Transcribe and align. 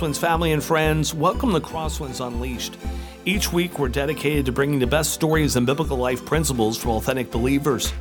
Crosswinds 0.00 0.18
family 0.18 0.52
and 0.52 0.64
friends. 0.64 1.12
Welcome 1.12 1.52
to 1.52 1.60
Crosswinds 1.60 2.26
Unleashed. 2.26 2.78
Each 3.26 3.52
week, 3.52 3.78
we're 3.78 3.90
dedicated 3.90 4.46
to 4.46 4.52
bringing 4.52 4.78
the 4.78 4.86
best 4.86 5.12
stories 5.12 5.56
and 5.56 5.66
biblical 5.66 5.98
life 5.98 6.24
principles 6.24 6.78
from 6.78 6.92
authentic 6.92 7.30
believers. 7.30 7.92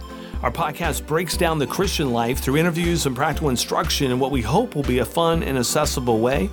Our 0.42 0.50
podcast 0.50 1.06
breaks 1.06 1.36
down 1.36 1.60
the 1.60 1.68
Christian 1.68 2.14
life 2.14 2.40
through 2.40 2.56
interviews 2.56 3.06
and 3.06 3.14
practical 3.14 3.50
instruction 3.50 4.12
in 4.12 4.20
what 4.20 4.32
we 4.32 4.42
hope 4.42 4.76
will 4.76 4.84
be 4.84 5.00
a 5.00 5.06
fun 5.06 5.44
and 5.44 5.58
accessible 5.58 6.22
way. 6.22 6.50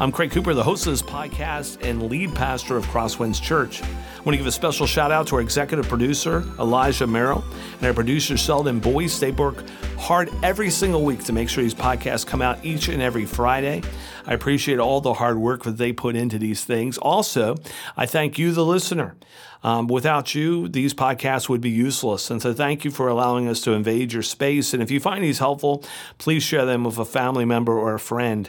I'm 0.00 0.10
Craig 0.10 0.32
Cooper, 0.32 0.52
the 0.52 0.64
host 0.64 0.88
of 0.88 0.92
this 0.94 1.02
podcast 1.02 1.80
and 1.88 2.10
lead 2.10 2.34
pastor 2.34 2.76
of 2.76 2.84
Crosswinds 2.86 3.40
Church. 3.40 3.80
Want 4.28 4.34
to 4.34 4.38
give 4.40 4.46
a 4.46 4.52
special 4.52 4.86
shout 4.86 5.10
out 5.10 5.26
to 5.28 5.36
our 5.36 5.40
executive 5.40 5.88
producer, 5.88 6.44
Elijah 6.58 7.06
Merrill, 7.06 7.42
and 7.78 7.86
our 7.86 7.94
producer, 7.94 8.36
Sheldon 8.36 8.78
Boyce. 8.78 9.18
They 9.18 9.30
work 9.30 9.64
hard 9.96 10.30
every 10.42 10.68
single 10.68 11.02
week 11.02 11.24
to 11.24 11.32
make 11.32 11.48
sure 11.48 11.62
these 11.64 11.74
podcasts 11.74 12.26
come 12.26 12.42
out 12.42 12.62
each 12.62 12.88
and 12.88 13.00
every 13.00 13.24
Friday. 13.24 13.80
I 14.26 14.34
appreciate 14.34 14.78
all 14.78 15.00
the 15.00 15.14
hard 15.14 15.38
work 15.38 15.62
that 15.62 15.78
they 15.78 15.94
put 15.94 16.14
into 16.14 16.38
these 16.38 16.62
things. 16.62 16.98
Also, 16.98 17.56
I 17.96 18.04
thank 18.04 18.38
you, 18.38 18.52
the 18.52 18.66
listener. 18.66 19.16
Um, 19.64 19.88
without 19.88 20.36
you, 20.36 20.68
these 20.68 20.94
podcasts 20.94 21.48
would 21.48 21.60
be 21.60 21.70
useless. 21.70 22.30
And 22.30 22.40
so, 22.40 22.52
thank 22.52 22.84
you 22.84 22.92
for 22.92 23.08
allowing 23.08 23.48
us 23.48 23.60
to 23.62 23.72
invade 23.72 24.12
your 24.12 24.22
space. 24.22 24.72
And 24.72 24.82
if 24.82 24.90
you 24.90 25.00
find 25.00 25.24
these 25.24 25.40
helpful, 25.40 25.82
please 26.18 26.44
share 26.44 26.64
them 26.64 26.84
with 26.84 26.96
a 26.98 27.04
family 27.04 27.44
member 27.44 27.76
or 27.76 27.94
a 27.94 27.98
friend. 27.98 28.48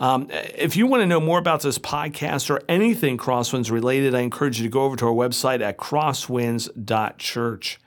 Um, 0.00 0.28
if 0.30 0.76
you 0.76 0.86
want 0.86 1.02
to 1.02 1.06
know 1.06 1.20
more 1.20 1.38
about 1.38 1.62
this 1.62 1.78
podcast 1.78 2.50
or 2.50 2.60
anything 2.68 3.18
Crosswinds 3.18 3.70
related, 3.70 4.16
I 4.16 4.20
encourage 4.20 4.58
you 4.58 4.64
to 4.64 4.70
go 4.70 4.82
over 4.82 4.96
to 4.96 5.06
our 5.06 5.12
website 5.18 5.60
at 5.60 5.76
crosswinds.church. 5.76 7.80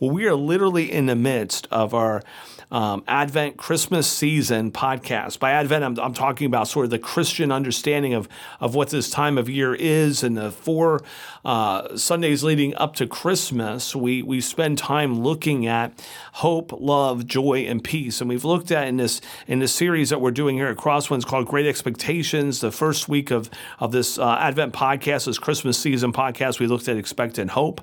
Well, 0.00 0.10
we 0.10 0.26
are 0.26 0.34
literally 0.34 0.90
in 0.90 1.06
the 1.06 1.16
midst 1.16 1.68
of 1.70 1.92
our 1.92 2.22
um, 2.70 3.02
Advent 3.08 3.56
Christmas 3.56 4.10
season 4.10 4.70
podcast. 4.70 5.38
By 5.38 5.52
Advent, 5.52 5.84
I'm, 5.84 5.98
I'm, 5.98 6.14
talking 6.14 6.46
about 6.46 6.68
sort 6.68 6.84
of 6.84 6.90
the 6.90 6.98
Christian 6.98 7.50
understanding 7.50 8.12
of, 8.12 8.28
of 8.60 8.74
what 8.74 8.90
this 8.90 9.08
time 9.08 9.38
of 9.38 9.48
year 9.48 9.74
is. 9.74 10.22
And 10.22 10.36
the 10.36 10.50
four 10.50 11.00
uh, 11.44 11.96
Sundays 11.96 12.44
leading 12.44 12.74
up 12.74 12.94
to 12.96 13.06
Christmas, 13.06 13.96
we, 13.96 14.22
we 14.22 14.40
spend 14.40 14.76
time 14.76 15.20
looking 15.20 15.66
at 15.66 16.04
hope, 16.34 16.72
love, 16.78 17.26
joy, 17.26 17.60
and 17.60 17.82
peace. 17.82 18.20
And 18.20 18.28
we've 18.28 18.44
looked 18.44 18.70
at 18.70 18.86
in 18.86 18.96
this 18.96 19.20
in 19.46 19.60
this 19.60 19.72
series 19.72 20.10
that 20.10 20.20
we're 20.20 20.30
doing 20.30 20.56
here 20.56 20.68
at 20.68 20.76
Crosswinds 20.76 21.24
called 21.24 21.46
Great 21.46 21.66
Expectations. 21.66 22.60
The 22.60 22.72
first 22.72 23.08
week 23.08 23.30
of, 23.30 23.48
of 23.78 23.92
this 23.92 24.18
uh, 24.18 24.36
Advent 24.40 24.74
podcast, 24.74 25.26
this 25.26 25.38
Christmas 25.38 25.78
season 25.78 26.12
podcast, 26.12 26.60
we 26.60 26.66
looked 26.66 26.88
at 26.88 26.96
expectant 26.96 27.52
hope. 27.52 27.80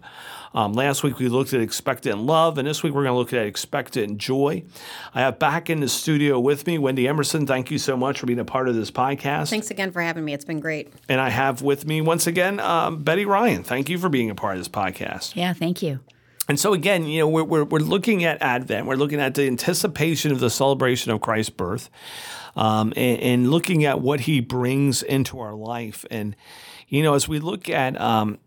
Um, 0.55 0.71
last 0.71 1.03
week 1.03 1.19
we 1.19 1.27
looked 1.27 1.53
at 1.53 1.59
expectant 1.59 2.19
love, 2.19 2.57
and 2.57 2.65
this 2.65 2.81
week 2.81 2.93
we're 2.93 3.03
going 3.03 3.13
to 3.13 3.17
look 3.17 3.33
at 3.33 3.45
expectant 3.45 4.17
joy. 4.17 4.63
I 5.13 5.19
have 5.19 5.37
back 5.37 5.69
in 5.69 5.81
the 5.81 5.89
studio 5.89 6.39
with 6.39 6.65
me 6.65 6.77
Wendy 6.77 7.09
Emerson. 7.09 7.45
Thank 7.45 7.71
you 7.71 7.77
so 7.77 7.97
much 7.97 8.19
for 8.21 8.25
being 8.25 8.39
a 8.39 8.45
part 8.45 8.69
of 8.69 8.75
this 8.75 8.89
podcast. 8.89 9.49
Thanks 9.49 9.69
again 9.69 9.91
for 9.91 10.01
having 10.01 10.23
me. 10.23 10.33
It's 10.33 10.45
been 10.45 10.61
great. 10.61 10.93
And 11.09 11.19
I 11.19 11.29
have 11.29 11.61
with 11.61 11.85
me 11.85 11.99
once 11.99 12.25
again 12.25 12.61
um, 12.61 13.03
Betty 13.03 13.25
Ryan. 13.25 13.65
Thank 13.65 13.89
you 13.89 13.97
for 13.97 14.07
being 14.07 14.29
a 14.29 14.35
part 14.35 14.55
of 14.55 14.61
this 14.61 14.69
podcast. 14.69 15.35
Yeah, 15.35 15.51
thank 15.51 15.83
you. 15.83 15.99
And 16.47 16.57
so 16.57 16.73
again, 16.73 17.05
you 17.05 17.19
know, 17.19 17.27
we're, 17.27 17.43
we're, 17.43 17.63
we're 17.65 17.79
looking 17.79 18.23
at 18.23 18.41
Advent. 18.41 18.85
We're 18.85 18.95
looking 18.95 19.19
at 19.19 19.35
the 19.35 19.47
anticipation 19.47 20.31
of 20.31 20.39
the 20.39 20.49
celebration 20.49 21.11
of 21.11 21.19
Christ's 21.19 21.49
birth, 21.49 21.89
um, 22.55 22.93
and, 22.95 23.19
and, 23.19 23.51
looking 23.51 23.83
at 23.83 23.99
what 23.99 24.21
He 24.21 24.39
brings 24.39 25.03
into 25.03 25.39
our 25.39 25.53
life. 25.53 26.05
And 26.09 26.35
you 26.87 27.03
know, 27.03 27.13
as 27.15 27.27
we 27.27 27.39
look 27.39 27.67
at 27.67 27.99
um, 27.99 28.37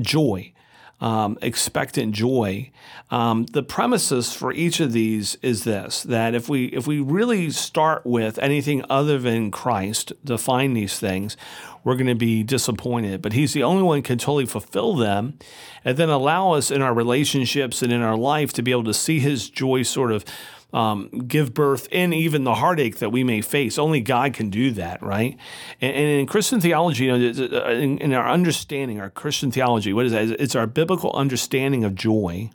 joy, 0.00 0.52
um, 1.00 1.38
expectant 1.42 2.12
joy. 2.12 2.70
Um, 3.10 3.46
the 3.46 3.62
premises 3.62 4.32
for 4.32 4.52
each 4.52 4.80
of 4.80 4.92
these 4.92 5.36
is 5.42 5.64
this: 5.64 6.02
that 6.02 6.34
if 6.34 6.48
we 6.48 6.66
if 6.66 6.86
we 6.86 7.00
really 7.00 7.50
start 7.50 8.04
with 8.04 8.38
anything 8.38 8.84
other 8.90 9.18
than 9.18 9.50
Christ 9.50 10.12
to 10.26 10.38
find 10.38 10.76
these 10.76 10.98
things, 10.98 11.36
we're 11.84 11.94
going 11.94 12.06
to 12.06 12.14
be 12.14 12.42
disappointed. 12.42 13.22
But 13.22 13.32
He's 13.32 13.52
the 13.52 13.62
only 13.62 13.82
one 13.82 13.98
who 13.98 14.02
can 14.02 14.18
totally 14.18 14.46
fulfill 14.46 14.94
them, 14.94 15.38
and 15.84 15.96
then 15.96 16.08
allow 16.08 16.52
us 16.52 16.70
in 16.70 16.82
our 16.82 16.94
relationships 16.94 17.82
and 17.82 17.92
in 17.92 18.02
our 18.02 18.16
life 18.16 18.52
to 18.54 18.62
be 18.62 18.72
able 18.72 18.84
to 18.84 18.94
see 18.94 19.20
His 19.20 19.48
joy 19.48 19.82
sort 19.82 20.12
of 20.12 20.24
um, 20.72 21.08
give 21.26 21.54
birth 21.54 21.88
in 21.90 22.12
even 22.12 22.44
the 22.44 22.56
heartache 22.56 22.98
that 22.98 23.10
we 23.10 23.24
may 23.24 23.40
face. 23.40 23.78
Only 23.78 24.00
God 24.00 24.34
can 24.34 24.50
do 24.50 24.70
that, 24.72 25.02
right? 25.02 25.36
And, 25.80 25.96
and 25.96 26.20
in 26.20 26.26
Christian 26.26 26.60
theology, 26.60 27.06
you 27.06 27.18
know, 27.18 27.68
in, 27.70 27.98
in, 27.98 28.12
our 28.12 28.28
understanding, 28.28 29.00
our 29.00 29.10
Christian 29.10 29.50
theology, 29.50 29.92
what 29.92 30.06
is 30.06 30.12
that? 30.12 30.28
It's 30.40 30.54
our 30.54 30.66
biblical 30.66 31.12
understanding 31.14 31.84
of 31.84 31.94
joy. 31.94 32.50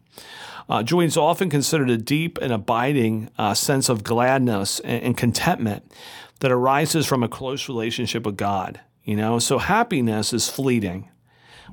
Uh, 0.70 0.84
joy 0.84 1.02
is 1.02 1.18
often 1.18 1.50
considered 1.50 1.90
a 1.90 1.98
deep 1.98 2.38
and 2.42 2.54
abiding 2.54 3.30
uh, 3.38 3.54
sense 3.54 3.90
of 3.90 4.04
gladness 4.04 4.80
and, 4.82 5.04
and 5.04 5.18
contentment 5.18 5.92
that 6.40 6.52
arises 6.52 7.06
from 7.06 7.24
a 7.24 7.28
close 7.28 7.68
relationship 7.68 8.26
with 8.26 8.38
God. 8.38 8.80
You 9.04 9.16
know, 9.18 9.40
so 9.40 9.58
happiness 9.58 10.34
is 10.34 10.50
fleeting. 10.50 11.10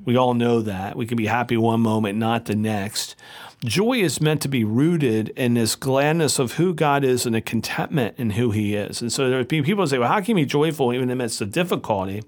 We 0.05 0.15
all 0.17 0.33
know 0.33 0.61
that. 0.61 0.95
We 0.95 1.05
can 1.05 1.17
be 1.17 1.27
happy 1.27 1.57
one 1.57 1.81
moment, 1.81 2.17
not 2.17 2.45
the 2.45 2.55
next. 2.55 3.15
Joy 3.63 3.99
is 3.99 4.19
meant 4.19 4.41
to 4.41 4.47
be 4.47 4.63
rooted 4.63 5.29
in 5.29 5.53
this 5.53 5.75
gladness 5.75 6.39
of 6.39 6.53
who 6.53 6.73
God 6.73 7.03
is 7.03 7.25
and 7.25 7.35
a 7.35 7.41
contentment 7.41 8.15
in 8.17 8.31
who 8.31 8.51
He 8.51 8.75
is. 8.75 9.01
And 9.01 9.13
so 9.13 9.29
there 9.29 9.39
are 9.39 9.45
people 9.45 9.83
who 9.83 9.87
say, 9.87 9.99
well, 9.99 10.07
how 10.07 10.19
can 10.19 10.37
you 10.37 10.43
be 10.43 10.49
joyful 10.49 10.93
even 10.93 11.09
in 11.09 11.17
the 11.17 11.45
difficulty? 11.45 12.23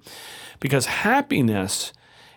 Because 0.60 0.86
happiness 0.86 1.92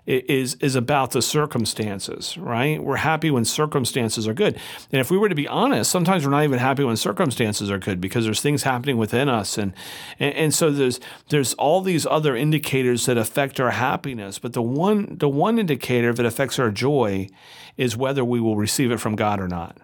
is 0.07 0.55
is 0.57 0.77
about 0.77 1.11
the 1.11 1.23
circumstances, 1.23 2.39
right? 2.39 2.83
We're 2.83 2.97
happy 2.97 3.31
when 3.31 3.45
circumstances 3.45 4.29
are 4.29 4.35
good. 4.35 4.59
And 4.93 5.01
if 5.01 5.11
we 5.11 5.19
were 5.19 5.29
to 5.29 5.35
be 5.35 5.49
honest, 5.49 5.91
sometimes 5.91 6.25
we're 6.25 6.31
not 6.31 6.45
even 6.45 6.59
happy 6.59 6.85
when 6.85 6.97
circumstances 6.97 7.71
are 7.71 7.79
good 7.79 8.01
because 8.01 8.25
there's 8.25 8.41
things 8.41 8.63
happening 8.63 8.97
within 8.97 9.29
us 9.29 9.59
and 9.59 9.73
and, 10.19 10.35
and 10.35 10.55
so 10.55 10.71
there's 10.71 11.01
there's 11.31 11.55
all 11.55 11.81
these 11.81 12.07
other 12.07 12.37
indicators 12.37 13.07
that 13.07 13.19
affect 13.19 13.59
our 13.59 13.73
happiness, 13.73 14.39
but 14.39 14.53
the 14.53 14.63
one 14.63 15.19
the 15.19 15.29
one 15.29 15.59
indicator 15.59 16.13
that 16.13 16.27
affects 16.27 16.59
our 16.59 16.71
joy 16.71 17.29
is 17.77 17.97
whether 17.97 18.25
we 18.25 18.41
will 18.41 18.57
receive 18.57 18.91
it 18.91 19.01
from 19.01 19.17
God 19.17 19.41
or 19.41 19.49
not. 19.49 19.79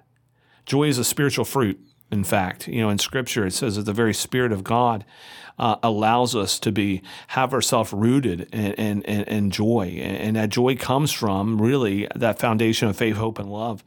Joy 0.67 0.85
is 0.85 0.99
a 0.99 1.05
spiritual 1.05 1.45
fruit. 1.45 1.81
In 2.13 2.25
fact, 2.25 2.69
you 2.69 2.83
know, 2.83 2.91
in 2.91 2.99
Scripture 2.99 3.47
it 3.47 3.53
says 3.53 3.77
that 3.77 3.83
the 3.83 3.93
very 3.93 4.15
Spirit 4.15 4.53
of 4.53 4.63
God 4.63 5.05
uh, 5.59 5.77
allows 5.83 6.37
us 6.37 6.59
to 6.61 6.71
be 6.71 7.03
have 7.29 7.53
ourselves 7.53 7.93
rooted 7.93 8.43
in, 8.53 8.73
in, 8.75 9.03
in, 9.03 9.23
in 9.25 9.51
joy, 9.51 9.99
and 10.01 10.37
that 10.37 10.51
joy 10.51 10.77
comes 10.77 11.11
from 11.11 11.61
really 11.61 12.07
that 12.15 12.39
foundation 12.39 12.89
of 12.89 12.97
faith, 12.97 13.17
hope, 13.17 13.39
and 13.39 13.51
love 13.51 13.83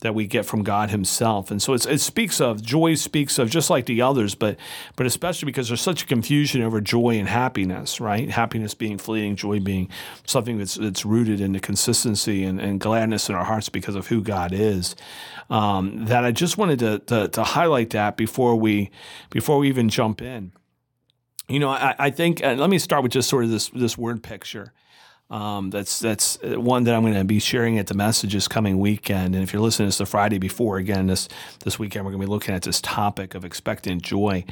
that 0.00 0.14
we 0.14 0.26
get 0.26 0.46
from 0.46 0.62
God 0.62 0.90
Himself. 0.90 1.50
And 1.50 1.60
so 1.60 1.72
it 1.74 2.00
speaks 2.00 2.40
of 2.40 2.62
joy, 2.62 2.94
speaks 2.94 3.38
of 3.38 3.50
just 3.50 3.68
like 3.68 3.86
the 3.86 4.00
others, 4.00 4.34
but 4.34 4.56
but 4.96 5.06
especially 5.06 5.46
because 5.46 5.68
there's 5.68 5.80
such 5.80 6.02
a 6.02 6.06
confusion 6.06 6.62
over 6.62 6.80
joy 6.80 7.18
and 7.18 7.28
happiness, 7.28 8.00
right? 8.00 8.30
Happiness 8.30 8.74
being 8.74 8.98
fleeting, 8.98 9.36
joy 9.36 9.60
being 9.60 9.88
something 10.24 10.58
that's 10.58 10.76
that's 10.76 11.04
rooted 11.04 11.40
in 11.40 11.52
the 11.52 11.60
consistency 11.60 12.44
and, 12.44 12.60
and 12.60 12.80
gladness 12.80 13.28
in 13.28 13.34
our 13.34 13.44
hearts 13.44 13.68
because 13.68 13.94
of 13.94 14.06
who 14.06 14.22
God 14.22 14.52
is. 14.52 14.94
Um, 15.50 16.04
that 16.06 16.24
I 16.24 16.32
just 16.32 16.58
wanted 16.58 16.78
to, 16.80 16.98
to 17.00 17.28
to 17.28 17.42
highlight 17.42 17.90
that 17.90 18.16
before 18.16 18.54
we 18.54 18.90
before 19.30 19.58
we 19.58 19.68
even 19.68 19.88
jump 19.88 20.22
in. 20.22 20.52
You 21.48 21.58
know, 21.58 21.70
I, 21.70 21.94
I 21.98 22.10
think, 22.10 22.40
let 22.40 22.68
me 22.68 22.78
start 22.78 23.02
with 23.02 23.12
just 23.12 23.28
sort 23.28 23.42
of 23.42 23.50
this, 23.50 23.70
this 23.70 23.96
word 23.96 24.22
picture. 24.22 24.74
Um, 25.30 25.68
that's 25.68 25.98
that's 25.98 26.38
one 26.42 26.84
that 26.84 26.94
I'm 26.94 27.02
going 27.02 27.12
to 27.14 27.24
be 27.24 27.38
sharing 27.38 27.78
at 27.78 27.86
the 27.86 27.94
messages 27.94 28.48
coming 28.48 28.78
weekend. 28.78 29.34
And 29.34 29.44
if 29.44 29.52
you're 29.52 29.60
listening 29.60 29.88
this 29.88 29.98
the 29.98 30.06
Friday 30.06 30.38
before, 30.38 30.78
again 30.78 31.06
this 31.06 31.28
this 31.64 31.78
weekend 31.78 32.06
we're 32.06 32.12
going 32.12 32.22
to 32.22 32.26
be 32.26 32.30
looking 32.30 32.54
at 32.54 32.62
this 32.62 32.80
topic 32.80 33.34
of 33.34 33.44
expectant 33.44 34.02
joy. 34.02 34.44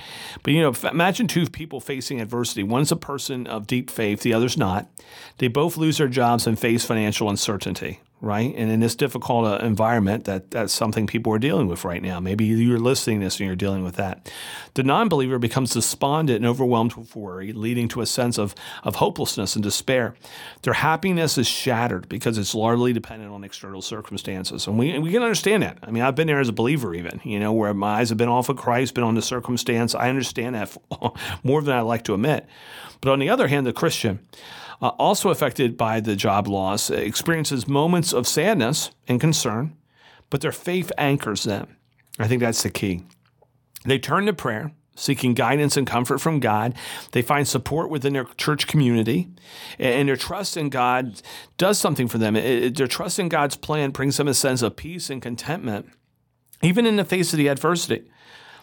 But 0.43 0.53
you 0.53 0.61
know, 0.61 0.75
imagine 0.89 1.29
two 1.29 1.47
people 1.47 1.81
facing 1.81 2.21
adversity. 2.21 2.63
One's 2.63 2.93
a 2.93 2.97
person 2.97 3.47
of 3.47 3.67
deep 3.67 3.91
faith, 3.91 4.21
the 4.21 4.35
other's 4.35 4.59
not. 4.59 4.89
They 5.39 5.49
both 5.49 5.79
lose 5.79 5.97
their 5.97 6.09
jobs 6.09 6.47
and 6.47 6.59
face 6.59 6.85
financial 6.85 7.31
uncertainty 7.31 8.01
right? 8.23 8.55
And 8.57 8.71
in 8.71 8.81
this 8.81 8.95
difficult 8.95 9.47
uh, 9.47 9.65
environment, 9.65 10.25
that 10.25 10.51
that's 10.51 10.73
something 10.73 11.07
people 11.07 11.33
are 11.35 11.39
dealing 11.39 11.69
with 11.69 11.85
right 11.85 12.03
now. 12.03 12.19
Maybe 12.19 12.47
you're 12.47 12.79
listening 12.79 13.21
to 13.21 13.27
this 13.27 13.39
and 13.39 13.47
you're 13.47 13.57
dealing 13.57 13.85
with 13.85 13.97
that. 13.97 14.33
The 14.75 14.83
non-believer 14.83 15.39
becomes 15.39 15.73
despondent 15.73 16.37
and 16.37 16.47
overwhelmed 16.47 16.95
with 16.95 17.15
worry, 17.15 17.53
leading 17.53 17.89
to 17.89 18.01
a 18.01 18.07
sense 18.07 18.39
of 18.39 18.55
of 18.85 18.97
hopelessness 18.97 19.55
and 19.55 19.63
despair. 19.63 20.15
Their 20.63 20.75
happiness 20.75 21.37
is 21.37 21.47
shattered 21.47 22.09
because 22.09 22.39
it's 22.39 22.55
largely 22.55 22.93
dependent 22.93 23.33
on 23.33 23.45
external 23.45 23.83
circumstances, 23.83 24.67
and 24.67 24.79
we 24.79 24.99
we 24.99 25.13
can 25.13 25.23
understand 25.23 25.63
that. 25.63 25.79
I 25.83 25.91
mean, 25.91 26.03
I've 26.03 26.15
been 26.15 26.27
there 26.27 26.41
as 26.41 26.49
a 26.49 26.55
believer, 26.55 26.95
even 26.95 27.21
you 27.23 27.39
know, 27.39 27.53
where 27.53 27.75
my 27.75 28.01
eyes 28.01 28.09
have 28.09 28.19
been 28.19 28.29
off 28.29 28.49
of 28.49 28.57
Christ, 28.57 28.95
been 28.95 29.05
on 29.05 29.15
the 29.15 29.23
circumstance. 29.23 29.95
I 29.95 30.09
understand 30.09 30.55
that 30.55 30.75
more 31.43 31.61
than 31.61 31.77
I 31.77 31.83
like 31.83 32.05
to 32.05 32.15
admit. 32.15 32.47
But 33.03 33.13
on 33.13 33.19
the 33.19 33.29
other 33.29 33.49
hand, 33.49 33.67
the 33.67 33.75
Christian 33.75 34.21
uh, 34.81 34.89
also 34.89 35.31
affected 35.31 35.77
by 35.77 36.01
the 36.01 36.17
job 36.17 36.49
loss, 36.49 36.91
experiences 36.91 37.67
moments 37.67 38.13
of 38.13 38.27
sadness 38.27 38.91
and 39.09 39.21
concern, 39.21 39.77
but 40.31 40.41
their 40.41 40.53
faith 40.53 40.93
anchors 40.99 41.45
them. 41.45 41.77
I 42.19 42.29
think 42.29 42.41
that's 42.41 42.63
the 42.63 42.71
key. 42.71 43.05
They 43.85 43.99
turn 43.99 44.27
to 44.27 44.33
prayer, 44.33 44.73
seeking 44.97 45.35
guidance 45.35 45.77
and 45.77 45.87
comfort 45.87 46.19
from 46.19 46.41
God. 46.41 46.75
They 47.13 47.23
find 47.23 47.47
support 47.47 47.91
within 47.91 48.15
their 48.15 48.25
church 48.37 48.67
community, 48.67 49.29
and 49.79 50.09
their 50.09 50.17
trust 50.17 50.57
in 50.57 50.71
God 50.71 51.23
does 51.59 51.79
something 51.79 52.09
for 52.09 52.19
them. 52.19 52.35
their 52.35 52.87
trust 52.87 53.19
in 53.19 53.29
God's 53.29 53.57
plan 53.57 53.91
brings 53.91 54.17
them 54.17 54.29
a 54.29 54.35
sense 54.35 54.63
of 54.63 54.77
peace 54.77 55.11
and 55.11 55.23
contentment, 55.23 55.91
even 56.63 56.87
in 56.87 56.97
the 56.97 57.05
face 57.05 57.33
of 57.33 57.39
the 57.39 57.49
adversity. 57.49 58.09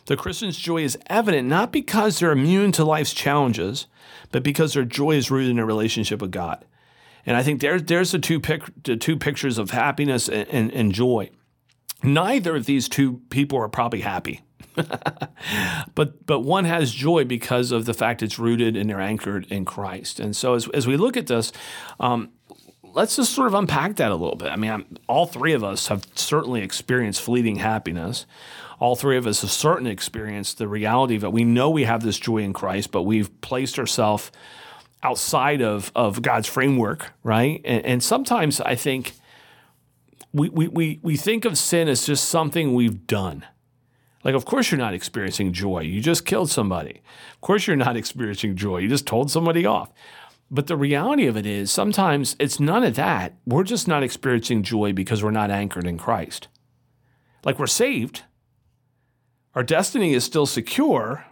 The 0.06 0.18
Christian's 0.18 0.58
joy 0.58 0.84
is 0.84 0.98
evident 1.08 1.48
not 1.48 1.72
because 1.72 2.20
they're 2.20 2.32
immune 2.32 2.72
to 2.74 2.84
life's 2.84 3.14
challenges, 3.14 3.88
but 4.32 4.44
because 4.44 4.74
their 4.74 4.86
joy 4.86 5.12
is 5.12 5.32
rooted 5.32 5.52
in 5.52 5.60
a 5.60 5.66
relationship 5.66 6.22
with 6.22 6.32
God. 6.32 6.66
And 7.26 7.38
I 7.38 7.44
think 7.44 7.62
there's 7.62 7.84
there's 7.84 8.12
the 8.12 8.20
two 8.20 8.40
pic, 8.40 8.64
the 8.84 8.98
two 8.98 9.18
pictures 9.18 9.58
of 9.58 9.72
happiness 9.72 10.28
and, 10.28 10.48
and, 10.50 10.72
and 10.74 10.92
joy. 10.92 11.30
Neither 12.04 12.58
of 12.58 12.66
these 12.66 12.90
two 12.90 13.22
people 13.30 13.58
are 13.60 13.70
probably 13.70 14.02
happy. 14.02 14.42
but 15.96 16.26
but 16.26 16.40
one 16.42 16.66
has 16.66 16.92
joy 16.92 17.24
because 17.24 17.72
of 17.72 17.86
the 17.86 17.94
fact 17.94 18.24
it's 18.24 18.40
rooted 18.40 18.76
and 18.76 18.90
they're 18.90 19.00
anchored 19.00 19.46
in 19.50 19.64
Christ. 19.64 20.20
And 20.20 20.36
so 20.36 20.56
as, 20.56 20.68
as 20.70 20.86
we 20.86 20.98
look 20.98 21.16
at 21.16 21.28
this, 21.28 21.54
um, 22.00 22.32
let's 22.94 23.16
just 23.16 23.34
sort 23.34 23.48
of 23.48 23.54
unpack 23.54 23.96
that 23.98 24.12
a 24.12 24.16
little 24.16 24.36
bit. 24.36 24.50
I 24.50 24.56
mean, 24.56 24.72
I'm, 24.72 24.98
all 25.08 25.26
three 25.26 25.54
of 25.54 25.64
us 25.64 25.88
have 25.88 26.06
certainly 26.16 26.62
experienced 26.62 27.22
fleeting 27.22 27.58
happiness. 27.58 28.26
All 28.80 28.96
three 28.96 29.18
of 29.18 29.28
us 29.28 29.42
have 29.42 29.52
certainly 29.52 29.92
experienced 29.92 30.58
the 30.58 30.68
reality 30.68 31.16
it. 31.16 31.31
We 31.31 31.44
know 31.44 31.70
we 31.70 31.84
have 31.84 32.04
this 32.04 32.20
joy 32.20 32.40
in 32.40 32.54
Christ, 32.54 32.92
but 32.92 33.04
we've 33.04 33.42
placed 33.42 33.80
ourselves 33.80 34.31
outside 35.04 35.62
of, 35.62 35.92
of 35.96 36.22
God's 36.22 36.48
framework, 36.48 37.12
right? 37.24 37.62
And, 37.66 37.86
and 37.86 38.04
sometimes 38.04 38.62
I 38.62 38.75
think 38.75 39.14
we, 40.34 40.50
we, 40.50 40.68
we, 40.68 41.00
we 41.04 41.18
think 41.18 41.46
of 41.46 41.58
sin 41.58 41.88
as 41.88 42.06
just 42.06 42.28
something 42.28 42.74
we've 42.74 43.06
done. 43.06 43.46
Like, 44.24 44.36
of 44.36 44.46
course, 44.46 44.72
you're 44.72 44.80
not 44.80 44.94
experiencing 44.94 45.52
joy. 45.52 45.81
You 45.81 46.02
just 46.02 46.26
killed 46.26 46.50
somebody. 46.50 47.02
Of 47.34 47.42
course, 47.42 47.68
you're 47.68 47.76
not 47.76 47.98
experiencing 47.98 48.56
joy. 48.56 48.78
You 48.80 48.90
just 48.90 49.06
told 49.06 49.30
somebody 49.30 49.66
off. 49.66 49.92
But 50.50 50.68
the 50.68 50.78
reality 50.78 51.26
of 51.28 51.36
it 51.36 51.46
is, 51.46 51.72
sometimes 51.72 52.36
it's 52.40 52.60
none 52.60 52.84
of 52.84 52.96
that. 52.96 53.34
We're 53.46 53.64
just 53.64 53.88
not 53.88 54.04
experiencing 54.04 54.64
joy 54.64 54.94
because 54.94 55.24
we're 55.24 55.31
not 55.31 55.52
anchored 55.52 55.88
in 55.88 55.98
Christ. 55.98 56.48
Like, 57.44 57.60
we're 57.60 57.68
saved, 57.68 58.24
our 59.56 59.64
destiny 59.64 60.14
is 60.14 60.24
still 60.24 60.46
secure, 60.46 61.26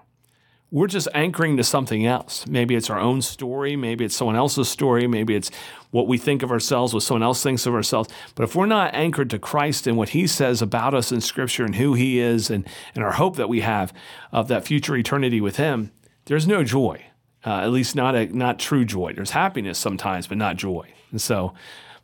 we're 0.69 0.87
just 0.87 1.09
anchoring 1.13 1.57
to 1.57 1.63
something 1.63 2.05
else. 2.05 2.47
Maybe 2.47 2.75
it's 2.75 2.89
our 2.89 2.99
own 2.99 3.21
story, 3.21 3.75
maybe 3.75 4.05
it's 4.05 4.15
someone 4.15 4.37
else's 4.37 4.69
story, 4.69 5.05
maybe 5.05 5.35
it's 5.35 5.51
what 5.89 6.07
we 6.07 6.17
think 6.17 6.43
of 6.43 6.51
ourselves, 6.51 6.93
what 6.93 7.03
someone 7.03 7.23
else 7.23 7.43
thinks 7.43 7.65
of 7.65 7.73
ourselves. 7.73 8.09
But 8.35 8.43
if 8.43 8.55
we're 8.55 8.67
not 8.67 8.95
anchored 8.95 9.29
to 9.31 9.39
Christ 9.39 9.85
and 9.85 9.97
what 9.97 10.09
He 10.09 10.27
says 10.27 10.61
about 10.61 10.93
us 10.93 11.11
in 11.11 11.19
Scripture 11.19 11.65
and 11.65 11.75
who 11.75 11.93
He 11.93 12.19
is 12.19 12.49
and, 12.49 12.65
and 12.95 13.03
our 13.03 13.11
hope 13.11 13.35
that 13.35 13.49
we 13.49 13.61
have 13.61 13.93
of 14.31 14.47
that 14.47 14.65
future 14.65 14.95
eternity 14.95 15.41
with 15.41 15.57
Him, 15.57 15.91
there's 16.25 16.47
no 16.47 16.63
joy. 16.63 17.05
Uh, 17.43 17.61
at 17.61 17.71
least 17.71 17.95
not 17.95 18.13
a 18.13 18.27
not 18.27 18.59
true 18.59 18.85
joy. 18.85 19.13
There's 19.13 19.31
happiness 19.31 19.79
sometimes, 19.79 20.27
but 20.27 20.37
not 20.37 20.57
joy. 20.57 20.93
And 21.09 21.19
so, 21.19 21.55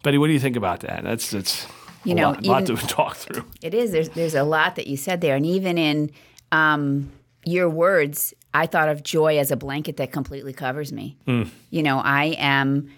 Betty, 0.02 0.18
what 0.18 0.28
do 0.28 0.34
you 0.34 0.40
think 0.40 0.56
about 0.56 0.80
that? 0.80 1.04
That's 1.04 1.30
that's 1.30 1.68
you 2.08 2.16
know 2.16 2.32
lot, 2.32 2.46
lot 2.46 2.66
to 2.68 2.76
talk 2.88 3.16
through. 3.16 3.46
It 3.62 3.74
is. 3.74 3.92
There's 3.92 4.10
there's 4.10 4.36
a 4.36 4.44
lot 4.44 4.76
that 4.76 4.88
you 4.88 4.98
said 4.98 5.22
there, 5.22 5.36
and 5.36 5.46
even 5.46 5.78
in 5.78 6.12
um, 6.52 7.12
your 7.48 7.70
words, 7.70 8.34
I 8.54 8.66
thought 8.66 8.90
of 8.90 9.04
joy 9.04 9.38
as 9.38 9.52
a 9.52 9.56
blanket 9.56 9.98
that 9.98 10.12
completely 10.12 10.54
covers 10.54 10.92
me. 10.92 11.18
Mm. 11.28 11.50
You 11.70 11.84
know, 11.84 12.00
I 12.00 12.36
am, 12.38 12.90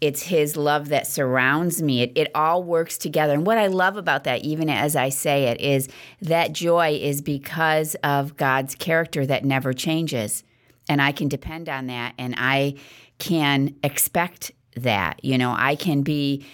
it's 0.00 0.22
His 0.22 0.56
love 0.56 0.88
that 0.88 1.06
surrounds 1.06 1.82
me. 1.82 2.02
It, 2.02 2.12
it 2.14 2.30
all 2.34 2.62
works 2.62 2.98
together. 2.98 3.34
And 3.34 3.46
what 3.46 3.58
I 3.58 3.68
love 3.68 3.96
about 3.96 4.24
that, 4.24 4.42
even 4.42 4.68
as 4.68 4.96
I 4.96 5.08
say 5.08 5.44
it, 5.44 5.60
is 5.60 5.88
that 6.22 6.52
joy 6.52 6.98
is 7.00 7.22
because 7.22 7.94
of 8.02 8.36
God's 8.36 8.74
character 8.74 9.24
that 9.26 9.44
never 9.44 9.72
changes. 9.72 10.42
And 10.88 11.00
I 11.00 11.12
can 11.12 11.28
depend 11.28 11.68
on 11.68 11.86
that 11.86 12.14
and 12.18 12.34
I 12.36 12.74
can 13.18 13.74
expect 13.82 14.52
that. 14.76 15.24
You 15.24 15.38
know, 15.38 15.54
I 15.56 15.76
can 15.76 16.02
be. 16.02 16.44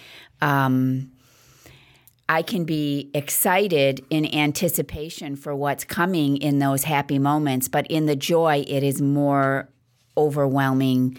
Um, 0.41 1.11
I 2.31 2.43
can 2.43 2.63
be 2.63 3.11
excited 3.13 4.05
in 4.09 4.25
anticipation 4.33 5.35
for 5.35 5.53
what's 5.53 5.83
coming 5.83 6.37
in 6.37 6.59
those 6.59 6.85
happy 6.85 7.19
moments, 7.19 7.67
but 7.67 7.85
in 7.87 8.05
the 8.05 8.15
joy, 8.15 8.63
it 8.69 8.83
is 8.83 9.01
more 9.01 9.67
overwhelming 10.15 11.17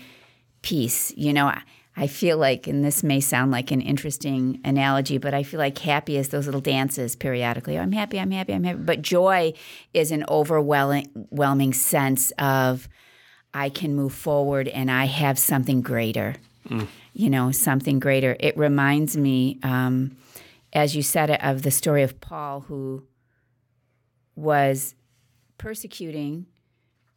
peace. 0.63 1.13
You 1.15 1.35
know, 1.35 1.53
I 1.99 2.07
feel 2.07 2.39
like, 2.39 2.67
and 2.67 2.83
this 2.83 3.03
may 3.03 3.21
sound 3.21 3.51
like 3.51 3.71
an 3.71 3.83
interesting 3.83 4.59
analogy, 4.65 5.19
but 5.19 5.35
I 5.35 5.43
feel 5.43 5.61
like 5.61 5.77
happy 5.77 6.17
is 6.17 6.31
those 6.31 6.47
little 6.47 6.63
dances 6.63 7.15
periodically. 7.15 7.79
I'm 7.79 7.93
happy, 7.93 8.19
I'm 8.19 8.31
happy, 8.31 8.55
I'm 8.55 8.65
happy. 8.65 8.79
But 8.79 9.03
joy 9.03 9.53
is 9.93 10.13
an 10.13 10.25
overwhelming 10.31 11.75
sense 11.75 12.31
of 12.39 12.89
I 13.53 13.69
can 13.69 13.95
move 13.95 14.15
forward 14.15 14.67
and 14.67 14.91
I 14.91 15.05
have 15.05 15.39
something 15.39 15.83
greater. 15.83 16.37
Mm. 16.71 16.87
You 17.13 17.29
know, 17.29 17.51
something 17.51 17.99
greater. 17.99 18.35
It 18.41 18.57
reminds 18.57 19.15
me. 19.15 19.59
Um, 19.63 20.17
as 20.73 20.97
you 20.97 21.03
said, 21.03 21.31
it, 21.31 21.43
of 21.43 21.63
the 21.63 21.71
story 21.71 22.03
of 22.03 22.21
Paul, 22.21 22.61
who 22.61 23.05
was 24.35 24.95
persecuting 25.59 26.47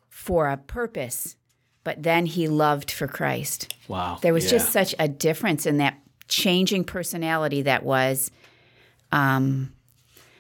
for 0.10 0.50
a 0.50 0.58
purpose, 0.58 1.36
but 1.84 2.04
then 2.04 2.26
he 2.26 2.48
loved 2.48 2.92
for 2.92 3.08
Christ. 3.08 3.74
Wow. 3.88 4.18
There 4.22 4.34
was 4.34 4.46
yeah. 4.46 4.52
just 4.52 4.72
such 4.72 4.96
a 5.00 5.08
difference 5.08 5.66
in 5.66 5.78
that 5.78 6.00
changing 6.28 6.84
personality 6.84 7.62
that 7.64 7.84
was 7.84 8.32
um, 9.12 9.74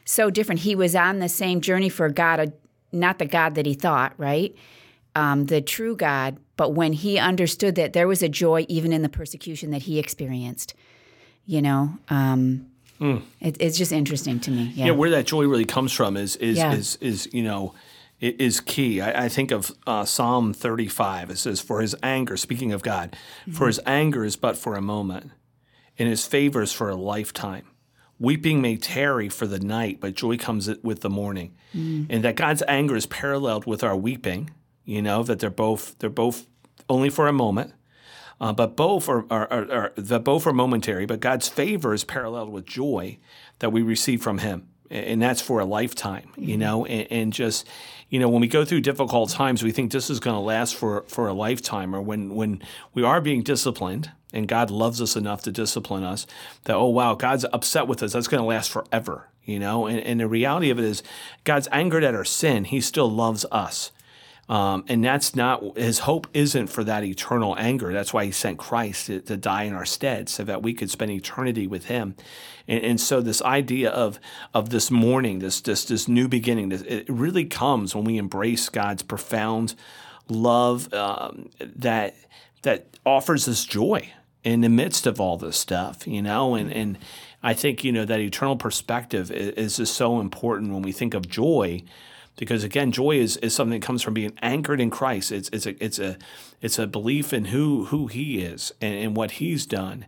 so 0.03 0.29
different. 0.29 0.61
He 0.61 0.75
was 0.75 0.95
on 0.95 1.19
the 1.19 1.29
same 1.29 1.61
journey 1.61 1.89
for 1.89 2.09
God, 2.09 2.53
not 2.91 3.19
the 3.19 3.25
God 3.25 3.55
that 3.55 3.65
he 3.65 3.73
thought, 3.73 4.13
right? 4.17 4.55
Um, 5.15 5.45
the 5.45 5.61
true 5.61 5.95
God, 5.95 6.37
but 6.57 6.73
when 6.73 6.93
he 6.93 7.17
understood 7.17 7.75
that 7.75 7.93
there 7.93 8.07
was 8.07 8.21
a 8.21 8.29
joy 8.29 8.65
even 8.67 8.91
in 8.91 9.01
the 9.01 9.09
persecution 9.09 9.71
that 9.71 9.83
he 9.83 9.99
experienced, 9.99 10.73
you 11.45 11.61
know, 11.61 11.97
um, 12.09 12.67
Mm. 12.99 13.23
It, 13.41 13.57
it's 13.59 13.77
just 13.77 13.91
interesting 13.91 14.39
to 14.41 14.51
me. 14.51 14.71
Yeah. 14.75 14.85
yeah. 14.87 14.91
where 14.91 15.09
that 15.11 15.25
joy 15.25 15.45
really 15.45 15.65
comes 15.65 15.91
from 15.91 16.17
is 16.17 16.35
is 16.37 16.57
yeah. 16.57 16.73
is, 16.73 16.97
is 17.01 17.29
you 17.33 17.43
know 17.43 17.73
is 18.19 18.59
key. 18.61 19.01
I, 19.01 19.25
I 19.25 19.29
think 19.29 19.51
of 19.51 19.71
uh, 19.85 20.05
Psalm 20.05 20.53
35. 20.53 21.29
It 21.29 21.37
says, 21.37 21.59
"For 21.59 21.81
His 21.81 21.95
anger, 22.01 22.37
speaking 22.37 22.71
of 22.71 22.81
God, 22.81 23.15
mm-hmm. 23.41 23.51
for 23.51 23.67
His 23.67 23.79
anger 23.85 24.23
is 24.23 24.35
but 24.35 24.57
for 24.57 24.75
a 24.75 24.81
moment, 24.81 25.31
and 25.97 26.07
His 26.07 26.25
favor 26.25 26.61
is 26.61 26.71
for 26.71 26.89
a 26.89 26.95
lifetime. 26.95 27.67
Weeping 28.17 28.61
may 28.61 28.77
tarry 28.77 29.27
for 29.27 29.45
the 29.45 29.59
night, 29.59 29.99
but 29.99 30.15
joy 30.15 30.37
comes 30.37 30.69
with 30.81 31.01
the 31.01 31.09
morning." 31.09 31.55
Mm. 31.75 32.07
And 32.09 32.23
that 32.23 32.35
God's 32.35 32.63
anger 32.67 32.95
is 32.95 33.05
paralleled 33.05 33.65
with 33.65 33.83
our 33.83 33.95
weeping. 33.95 34.51
You 34.85 35.01
know 35.01 35.23
that 35.23 35.39
they're 35.39 35.49
both 35.49 35.97
they're 35.99 36.09
both 36.09 36.47
only 36.87 37.09
for 37.09 37.27
a 37.27 37.33
moment 37.33 37.73
uh, 38.39 38.53
but 38.53 38.75
both 38.75 39.07
are, 39.09 39.25
are, 39.29 39.51
are, 39.51 39.71
are, 39.71 39.93
the 39.95 40.19
both 40.19 40.45
are 40.47 40.53
momentary. 40.53 41.05
But 41.05 41.19
God's 41.19 41.47
favor 41.47 41.93
is 41.93 42.03
paralleled 42.03 42.49
with 42.49 42.65
joy 42.65 43.17
that 43.59 43.71
we 43.71 43.81
receive 43.81 44.21
from 44.21 44.39
Him, 44.39 44.67
and 44.89 45.21
that's 45.21 45.41
for 45.41 45.59
a 45.59 45.65
lifetime. 45.65 46.29
You 46.37 46.49
mm-hmm. 46.49 46.59
know, 46.59 46.85
and, 46.85 47.07
and 47.11 47.33
just 47.33 47.67
you 48.09 48.19
know, 48.19 48.29
when 48.29 48.41
we 48.41 48.47
go 48.47 48.63
through 48.63 48.81
difficult 48.81 49.29
times, 49.31 49.63
we 49.63 49.71
think 49.71 49.91
this 49.91 50.09
is 50.09 50.19
going 50.19 50.35
to 50.35 50.39
last 50.41 50.75
for 50.75 51.03
for 51.07 51.27
a 51.27 51.33
lifetime, 51.33 51.95
or 51.95 52.01
when 52.01 52.35
when 52.35 52.61
we 52.93 53.03
are 53.03 53.21
being 53.21 53.43
disciplined. 53.43 54.11
And 54.33 54.49
God 54.49 54.69
loves 54.69 55.01
us 55.01 55.15
enough 55.15 55.43
to 55.43 55.51
discipline 55.51 56.03
us 56.03 56.27
that, 56.65 56.75
oh, 56.75 56.89
wow, 56.89 57.15
God's 57.15 57.45
upset 57.53 57.87
with 57.87 58.03
us. 58.03 58.11
That's 58.11 58.27
going 58.27 58.41
to 58.41 58.45
last 58.45 58.69
forever, 58.69 59.29
you 59.45 59.59
know? 59.59 59.85
And, 59.85 59.99
and 60.01 60.19
the 60.19 60.27
reality 60.27 60.69
of 60.71 60.77
it 60.77 60.83
is, 60.83 61.03
God's 61.45 61.69
angered 61.71 62.03
at 62.03 62.13
our 62.13 62.25
sin. 62.25 62.65
He 62.65 62.81
still 62.81 63.09
loves 63.09 63.45
us. 63.49 63.91
Um, 64.47 64.85
and 64.87 65.03
that's 65.03 65.35
not 65.35 65.75
his 65.75 65.99
hope 65.99 66.27
isn't 66.33 66.67
for 66.67 66.83
that 66.83 67.03
eternal 67.03 67.55
anger. 67.57 67.91
That's 67.91 68.13
why 68.13 68.25
he 68.25 68.31
sent 68.31 68.59
Christ 68.59 69.07
to, 69.07 69.19
to 69.21 69.37
die 69.37 69.63
in 69.63 69.73
our 69.73 69.85
stead, 69.85 70.29
so 70.29 70.43
that 70.43 70.61
we 70.61 70.73
could 70.73 70.91
spend 70.91 71.11
eternity 71.11 71.65
with 71.65 71.85
him. 71.85 72.15
And, 72.67 72.83
and, 72.83 73.01
so 73.01 73.21
this 73.21 73.41
idea 73.41 73.89
of 73.89 74.19
of 74.53 74.69
this 74.69 74.91
morning, 74.91 75.39
this 75.39 75.61
this 75.61 75.85
this 75.85 76.07
new 76.07 76.27
beginning, 76.27 76.69
this, 76.69 76.83
it 76.83 77.09
really 77.09 77.45
comes 77.45 77.95
when 77.95 78.03
we 78.03 78.17
embrace 78.17 78.69
God's 78.69 79.01
profound 79.01 79.73
love 80.29 80.93
um, 80.93 81.49
that 81.59 82.15
that 82.61 82.97
offers 83.03 83.47
us 83.47 83.65
joy 83.65 84.11
in 84.43 84.61
the 84.61 84.69
midst 84.69 85.07
of 85.07 85.19
all 85.19 85.37
this 85.37 85.57
stuff, 85.57 86.05
you 86.05 86.21
know, 86.21 86.53
and 86.53 86.71
and 86.71 86.99
I 87.41 87.55
think 87.55 87.83
you 87.83 87.91
know 87.91 88.05
that 88.05 88.19
eternal 88.19 88.57
perspective 88.57 89.31
is, 89.31 89.49
is 89.53 89.77
just 89.77 89.95
so 89.95 90.19
important 90.19 90.71
when 90.71 90.83
we 90.83 90.91
think 90.91 91.15
of 91.15 91.27
joy 91.27 91.81
because 92.35 92.63
again 92.63 92.91
joy 92.91 93.17
is, 93.17 93.37
is 93.37 93.55
something 93.55 93.79
that 93.79 93.85
comes 93.85 94.01
from 94.01 94.13
being 94.13 94.33
anchored 94.41 94.81
in 94.81 94.89
christ. 94.89 95.31
It's, 95.31 95.49
it's, 95.49 95.65
a, 95.65 95.83
it's, 95.83 95.99
a, 95.99 96.17
it's 96.61 96.79
a 96.79 96.87
belief 96.87 97.33
in 97.33 97.45
who, 97.45 97.85
who 97.85 98.07
he 98.07 98.39
is 98.39 98.73
and, 98.81 98.95
and 98.95 99.15
what 99.15 99.31
he's 99.31 99.65
done. 99.65 100.05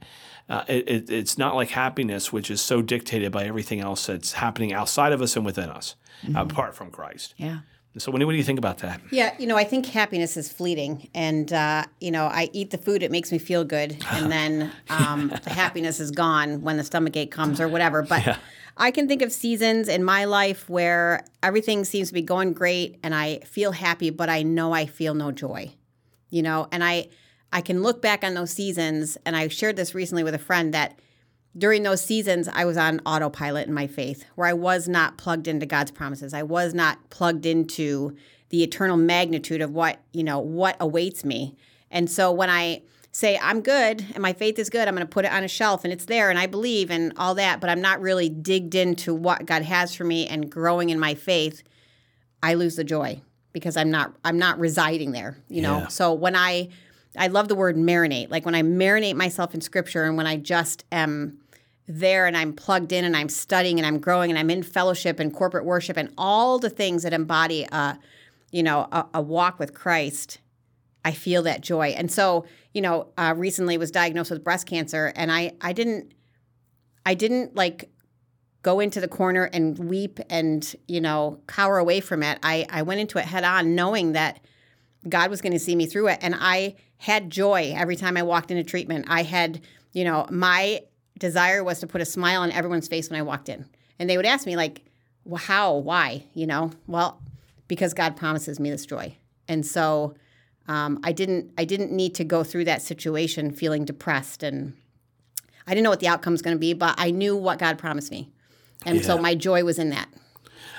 Uh, 0.49 0.63
it, 0.67 1.09
it's 1.09 1.37
not 1.37 1.55
like 1.55 1.71
happiness 1.71 2.31
which 2.31 2.49
is 2.49 2.61
so 2.61 2.81
dictated 2.81 3.31
by 3.31 3.43
everything 3.43 3.81
else 3.81 4.05
that's 4.05 4.33
happening 4.33 4.71
outside 4.71 5.11
of 5.11 5.21
us 5.21 5.35
and 5.35 5.45
within 5.45 5.69
us 5.69 5.95
mm-hmm. 6.23 6.37
apart 6.37 6.73
from 6.73 6.89
christ. 6.89 7.33
Yeah 7.37 7.59
so, 7.99 8.11
what 8.11 8.19
do 8.19 8.31
you 8.31 8.43
think 8.43 8.59
about 8.59 8.79
that? 8.79 9.01
Yeah, 9.11 9.33
you 9.39 9.47
know, 9.47 9.55
I 9.55 9.63
think 9.63 9.85
happiness 9.87 10.37
is 10.37 10.51
fleeting, 10.51 11.09
and 11.13 11.51
uh, 11.51 11.85
you 11.99 12.11
know, 12.11 12.25
I 12.25 12.49
eat 12.53 12.71
the 12.71 12.77
food; 12.77 13.03
it 13.03 13.11
makes 13.11 13.31
me 13.31 13.37
feel 13.37 13.63
good, 13.63 13.97
and 14.11 14.31
then 14.31 14.71
um, 14.89 15.29
the 15.43 15.49
happiness 15.49 15.99
is 15.99 16.11
gone 16.11 16.61
when 16.61 16.77
the 16.77 16.83
stomach 16.83 17.15
ache 17.15 17.31
comes 17.31 17.59
or 17.59 17.67
whatever. 17.67 18.03
But 18.03 18.25
yeah. 18.25 18.37
I 18.77 18.91
can 18.91 19.07
think 19.07 19.21
of 19.21 19.31
seasons 19.31 19.87
in 19.87 20.03
my 20.03 20.25
life 20.25 20.69
where 20.69 21.25
everything 21.41 21.83
seems 21.83 22.09
to 22.09 22.13
be 22.13 22.21
going 22.21 22.53
great 22.53 22.99
and 23.01 23.15
I 23.15 23.39
feel 23.39 23.71
happy, 23.71 24.11
but 24.11 24.29
I 24.29 24.43
know 24.43 24.71
I 24.71 24.85
feel 24.85 25.15
no 25.15 25.31
joy. 25.31 25.73
You 26.29 26.43
know, 26.43 26.67
and 26.71 26.83
I 26.83 27.07
I 27.51 27.61
can 27.61 27.81
look 27.81 28.01
back 28.01 28.23
on 28.23 28.33
those 28.33 28.51
seasons 28.51 29.17
and 29.25 29.35
I 29.35 29.47
shared 29.47 29.77
this 29.77 29.95
recently 29.95 30.23
with 30.23 30.35
a 30.35 30.39
friend 30.39 30.73
that 30.73 30.99
during 31.57 31.83
those 31.83 32.01
seasons, 32.01 32.47
I 32.47 32.65
was 32.65 32.77
on 32.77 33.01
autopilot 33.05 33.67
in 33.67 33.73
my 33.73 33.87
faith, 33.87 34.25
where 34.35 34.47
I 34.47 34.53
was 34.53 34.87
not 34.87 35.17
plugged 35.17 35.47
into 35.47 35.65
God's 35.65 35.91
promises. 35.91 36.33
I 36.33 36.43
was 36.43 36.73
not 36.73 37.09
plugged 37.09 37.45
into 37.45 38.15
the 38.49 38.63
eternal 38.63 38.97
magnitude 38.97 39.61
of 39.61 39.71
what 39.71 39.99
you 40.13 40.23
know 40.23 40.39
what 40.39 40.77
awaits 40.79 41.25
me. 41.25 41.55
And 41.91 42.09
so 42.09 42.31
when 42.31 42.49
I 42.49 42.83
say 43.11 43.39
I'm 43.41 43.61
good 43.61 44.05
and 44.13 44.19
my 44.19 44.33
faith 44.33 44.59
is 44.59 44.69
good, 44.69 44.87
I'm 44.87 44.93
going 44.93 45.05
to 45.05 45.11
put 45.11 45.25
it 45.25 45.31
on 45.31 45.43
a 45.43 45.47
shelf 45.47 45.83
and 45.83 45.91
it's 45.91 46.05
there 46.05 46.29
and 46.29 46.37
I 46.37 46.45
believe 46.45 46.91
and 46.91 47.13
all 47.17 47.35
that, 47.35 47.59
but 47.59 47.69
I'm 47.69 47.81
not 47.81 47.99
really 47.99 48.29
digged 48.29 48.75
into 48.75 49.13
what 49.13 49.45
God 49.45 49.63
has 49.63 49.95
for 49.95 50.03
me 50.03 50.27
and 50.27 50.51
growing 50.51 50.91
in 50.91 50.99
my 50.99 51.15
faith, 51.15 51.63
I 52.43 52.53
lose 52.53 52.75
the 52.75 52.83
joy 52.83 53.21
because 53.53 53.75
I'm 53.75 53.89
not 53.89 54.13
I'm 54.23 54.37
not 54.37 54.59
residing 54.59 55.11
there, 55.11 55.37
you 55.49 55.61
know. 55.61 55.79
Yeah. 55.79 55.87
So 55.87 56.13
when 56.13 56.35
I 56.35 56.69
I 57.17 57.27
love 57.27 57.47
the 57.47 57.55
word 57.55 57.75
marinate. 57.75 58.29
Like 58.29 58.45
when 58.45 58.55
I 58.55 58.61
marinate 58.61 59.15
myself 59.15 59.53
in 59.53 59.61
scripture 59.61 60.03
and 60.03 60.15
when 60.15 60.27
I 60.27 60.37
just 60.37 60.85
am 60.91 61.39
there 61.87 62.25
and 62.25 62.35
I'm 62.35 62.53
plugged 62.53 62.91
in 62.91 63.05
and 63.05 63.15
I'm 63.15 63.29
studying 63.29 63.79
and 63.79 63.85
I'm 63.85 63.99
growing 63.99 64.29
and 64.29 64.37
I'm 64.37 64.49
in 64.49 64.63
fellowship 64.63 65.19
and 65.19 65.33
corporate 65.33 65.65
worship 65.65 65.97
and 65.97 66.13
all 66.17 66.59
the 66.59 66.69
things 66.69 67.03
that 67.03 67.13
embody 67.13 67.65
a 67.71 67.97
you 68.51 68.63
know 68.63 68.87
a, 68.91 69.05
a 69.15 69.21
walk 69.21 69.59
with 69.59 69.73
Christ, 69.73 70.39
I 71.05 71.11
feel 71.11 71.43
that 71.43 71.61
joy. 71.61 71.89
And 71.89 72.11
so 72.11 72.45
you 72.77 72.81
know, 72.81 73.07
uh, 73.17 73.33
recently 73.35 73.75
was 73.79 73.89
diagnosed 73.89 74.29
with 74.29 74.43
breast 74.43 74.67
cancer, 74.67 75.11
and 75.15 75.31
I 75.31 75.53
I 75.61 75.73
didn't 75.73 76.13
I 77.07 77.15
didn't 77.15 77.55
like 77.55 77.89
go 78.61 78.79
into 78.79 79.01
the 79.01 79.07
corner 79.07 79.45
and 79.45 79.79
weep 79.79 80.19
and 80.29 80.75
you 80.87 81.01
know 81.01 81.39
cower 81.47 81.79
away 81.79 82.01
from 82.01 82.21
it. 82.21 82.37
I 82.43 82.67
I 82.69 82.83
went 82.83 82.99
into 82.99 83.17
it 83.17 83.25
head 83.25 83.43
on, 83.43 83.73
knowing 83.73 84.11
that 84.11 84.41
God 85.09 85.31
was 85.31 85.41
going 85.41 85.53
to 85.53 85.59
see 85.59 85.75
me 85.75 85.87
through 85.87 86.09
it, 86.09 86.19
and 86.21 86.35
I 86.37 86.75
had 86.97 87.31
joy 87.31 87.73
every 87.75 87.95
time 87.95 88.15
I 88.15 88.21
walked 88.21 88.51
into 88.51 88.63
treatment. 88.63 89.05
I 89.07 89.23
had 89.23 89.61
you 89.93 90.03
know 90.03 90.27
my 90.29 90.81
desire 91.17 91.63
was 91.63 91.79
to 91.79 91.87
put 91.87 92.01
a 92.01 92.05
smile 92.05 92.41
on 92.41 92.51
everyone's 92.51 92.87
face 92.87 93.09
when 93.09 93.19
I 93.19 93.23
walked 93.23 93.49
in, 93.49 93.65
and 93.99 94.09
they 94.09 94.17
would 94.17 94.25
ask 94.25 94.45
me 94.45 94.55
like, 94.55 94.83
well, 95.25 95.37
"How? 95.37 95.75
Why?" 95.75 96.25
You 96.33 96.47
know, 96.47 96.71
well, 96.87 97.21
because 97.67 97.93
God 97.93 98.15
promises 98.15 98.59
me 98.59 98.69
this 98.69 98.85
joy, 98.85 99.15
and 99.47 99.65
so 99.65 100.15
um, 100.67 100.99
I 101.03 101.11
didn't 101.11 101.51
I 101.57 101.65
didn't 101.65 101.91
need 101.91 102.15
to 102.15 102.23
go 102.23 102.43
through 102.43 102.65
that 102.65 102.81
situation 102.81 103.51
feeling 103.51 103.85
depressed 103.85 104.43
and 104.43 104.73
I 105.65 105.71
didn't 105.71 105.83
know 105.83 105.89
what 105.89 105.99
the 105.99 106.07
outcome 106.07 106.33
was 106.33 106.41
going 106.41 106.55
to 106.55 106.59
be, 106.59 106.73
but 106.73 106.95
I 106.97 107.11
knew 107.11 107.35
what 107.35 107.59
God 107.59 107.77
promised 107.77 108.11
me, 108.11 108.31
and 108.85 109.03
so 109.03 109.17
my 109.17 109.35
joy 109.35 109.63
was 109.63 109.79
in 109.79 109.89
that. 109.89 110.07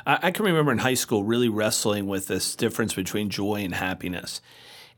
I, 0.07 0.19
I 0.23 0.31
can 0.31 0.45
remember 0.45 0.73
in 0.73 0.79
high 0.79 0.95
school 0.95 1.25
really 1.25 1.49
wrestling 1.49 2.07
with 2.07 2.27
this 2.27 2.57
difference 2.57 2.95
between 2.95 3.31
joy 3.31 3.57
and 3.57 3.75
happiness. 3.75 4.41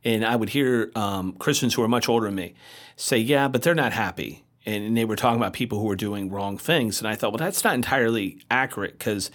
And 0.05 0.25
I 0.25 0.37
would 0.37 0.51
hear 0.51 0.91
um, 0.95 1.33
Christians 1.33 1.75
who 1.75 1.83
are 1.83 1.89
much 1.89 2.09
older 2.09 2.27
than 2.27 2.35
me 2.35 2.55
say, 2.97 3.19
yeah, 3.19 3.49
but 3.49 3.63
they're 3.63 3.75
not 3.75 3.93
happy. 3.93 4.45
And, 4.67 4.97
they 4.97 5.05
were 5.05 5.17
talking 5.17 5.41
about 5.41 5.53
people 5.53 5.79
who 5.79 5.87
were 5.87 5.97
doing 5.97 6.31
wrong 6.31 6.59
things. 6.59 7.01
And 7.01 7.09
I 7.09 7.15
thought, 7.15 7.33
well, 7.33 7.39
that's 7.39 7.65
not 7.65 7.75
entirely 7.75 8.43
accurate 8.51 8.99
because 8.99 9.31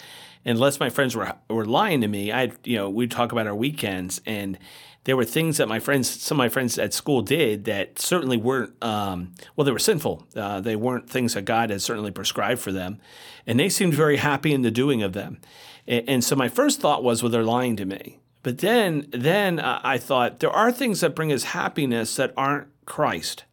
unless 0.46 0.79
my 0.79 0.89
friends 0.89 1.15
were, 1.15 1.34
were 1.50 1.65
lying 1.65 2.01
to 2.01 2.08
me, 2.08 2.32
I, 2.32 2.51
you 2.63 2.77
know, 2.77 2.89
we'd 2.89 3.12
talk 3.12 3.32
about 3.32 3.48
our 3.48 3.55
weekends 3.55 4.22
and 4.25 4.58
there 5.05 5.15
were 5.15 5.25
things 5.25 5.58
that 5.58 5.67
my 5.67 5.79
friends, 5.79 6.10
some 6.10 6.36
of 6.36 6.39
my 6.39 6.50
friends 6.50 6.77
at 6.79 6.94
school 6.94 7.22
did 7.22 7.65
that 7.65 8.00
certainly 8.00 8.38
weren't, 8.38 8.74
um, 8.84 9.34
well, 9.55 9.63
they 9.63 9.72
were 9.72 9.79
sinful. 9.79 10.27
Uh, 10.36 10.60
they 10.62 10.75
weren't 10.75 11.10
things 11.10 11.36
that 11.36 11.44
God 11.44 11.70
had 11.70 11.82
certainly 11.82 12.12
prescribed 12.12 12.60
for 12.60 12.72
them. 12.72 13.00
And 13.46 13.60
they 13.60 13.70
seemed 13.70 13.94
very 13.94 14.17
happy 14.17 14.51
in 14.51 14.63
the 14.63 14.72
doing 14.72 15.03
of 15.03 15.13
them. 15.13 15.39
And, 15.88 16.10
and 16.10 16.24
so 16.24 16.36
my 16.36 16.50
first 16.50 16.82
thought 16.82 17.03
was, 17.03 17.22
well, 17.22 17.32
they're 17.32 17.44
lying 17.44 17.75
to 17.77 17.86
me. 17.86 18.20
But 18.41 18.60
then, 18.60 19.08
then 19.12 19.60
uh, 19.60 19.79
I 19.84 20.00
thought 20.00 20.39
there 20.39 20.51
are 20.51 20.72
things 20.72 21.01
that 21.01 21.15
bring 21.15 21.32
us 21.32 21.44
happiness 21.44 22.15
that 22.15 22.34
aren't 22.36 22.67
Christ. 22.86 23.46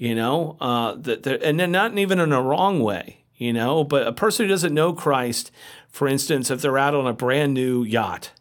You 0.00 0.14
know, 0.14 0.56
uh, 0.62 0.94
that, 0.96 1.24
that- 1.24 1.42
and 1.42 1.60
then 1.60 1.70
not 1.72 1.96
even 1.98 2.18
in 2.20 2.32
a 2.32 2.40
wrong 2.40 2.80
way. 2.80 3.18
You 3.36 3.52
know, 3.52 3.84
but 3.84 4.06
a 4.06 4.12
person 4.12 4.46
who 4.46 4.50
doesn't 4.50 4.72
know 4.72 4.94
Christ, 4.94 5.50
for 5.90 6.08
instance, 6.08 6.50
if 6.50 6.62
they're 6.62 6.78
out 6.78 6.94
on 6.94 7.06
a 7.06 7.12
brand 7.12 7.52
new 7.52 7.82
yacht, 7.84 8.32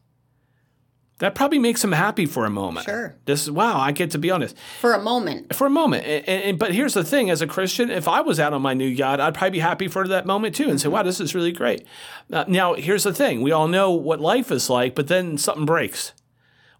that 1.19 1.35
probably 1.35 1.59
makes 1.59 1.81
them 1.81 1.91
happy 1.91 2.25
for 2.25 2.45
a 2.45 2.49
moment. 2.49 2.85
Sure. 2.85 3.17
This 3.25 3.43
is 3.43 3.51
wow, 3.51 3.77
I 3.77 3.91
get 3.91 4.11
to 4.11 4.17
be 4.17 4.31
honest 4.31 4.55
For 4.79 4.93
a 4.93 5.01
moment, 5.01 5.53
for 5.53 5.67
a 5.67 5.69
moment. 5.69 6.05
And, 6.05 6.27
and- 6.43 6.59
but 6.59 6.73
here's 6.73 6.93
the 6.93 7.03
thing: 7.03 7.29
as 7.29 7.41
a 7.41 7.47
Christian, 7.47 7.91
if 7.91 8.07
I 8.07 8.21
was 8.21 8.39
out 8.39 8.53
on 8.53 8.61
my 8.61 8.73
new 8.73 8.87
yacht, 8.87 9.19
I'd 9.19 9.33
probably 9.33 9.51
be 9.51 9.59
happy 9.59 9.89
for 9.89 10.07
that 10.07 10.25
moment 10.25 10.55
too, 10.55 10.69
and 10.69 10.79
say, 10.79 10.87
"Wow, 10.87 11.03
this 11.03 11.19
is 11.19 11.35
really 11.35 11.51
great." 11.51 11.85
Uh, 12.31 12.45
now, 12.47 12.73
here's 12.75 13.03
the 13.03 13.13
thing: 13.13 13.41
we 13.41 13.51
all 13.51 13.67
know 13.67 13.91
what 13.91 14.21
life 14.21 14.49
is 14.49 14.69
like, 14.69 14.95
but 14.95 15.07
then 15.07 15.37
something 15.37 15.65
breaks 15.65 16.13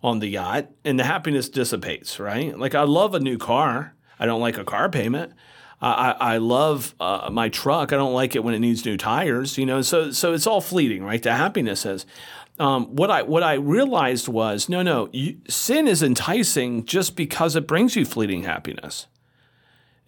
on 0.01 0.19
the 0.19 0.27
yacht, 0.27 0.67
and 0.85 0.97
the 0.97 1.03
happiness 1.03 1.49
dissipates. 1.49 2.17
Right? 2.17 2.57
Like 2.57 2.75
I 2.75 2.83
love 2.83 3.13
a 3.13 3.19
new 3.19 3.37
car. 3.37 3.93
I 4.19 4.25
don't 4.25 4.41
like 4.41 4.57
a 4.57 4.63
car 4.63 4.89
payment. 4.89 5.33
I, 5.81 6.11
I 6.19 6.37
love 6.39 6.93
uh, 6.99 7.29
my 7.31 7.47
truck. 7.47 7.93
I 7.93 7.95
don't 7.95 8.13
like 8.13 8.35
it 8.35 8.43
when 8.43 8.53
it 8.53 8.59
needs 8.59 8.83
new 8.85 8.97
tires. 8.97 9.57
You 9.57 9.65
know, 9.65 9.81
so 9.81 10.11
so 10.11 10.33
it's 10.33 10.45
all 10.45 10.59
fleeting, 10.59 11.03
right? 11.03 11.23
The 11.23 11.33
happiness 11.33 11.85
is. 11.85 12.05
Um, 12.59 12.93
what 12.93 13.09
I 13.09 13.21
what 13.21 13.43
I 13.43 13.53
realized 13.53 14.27
was 14.27 14.67
no 14.67 14.81
no 14.81 15.07
you, 15.13 15.37
sin 15.47 15.87
is 15.87 16.03
enticing 16.03 16.83
just 16.83 17.15
because 17.15 17.55
it 17.55 17.65
brings 17.65 17.95
you 17.95 18.03
fleeting 18.03 18.43
happiness, 18.43 19.07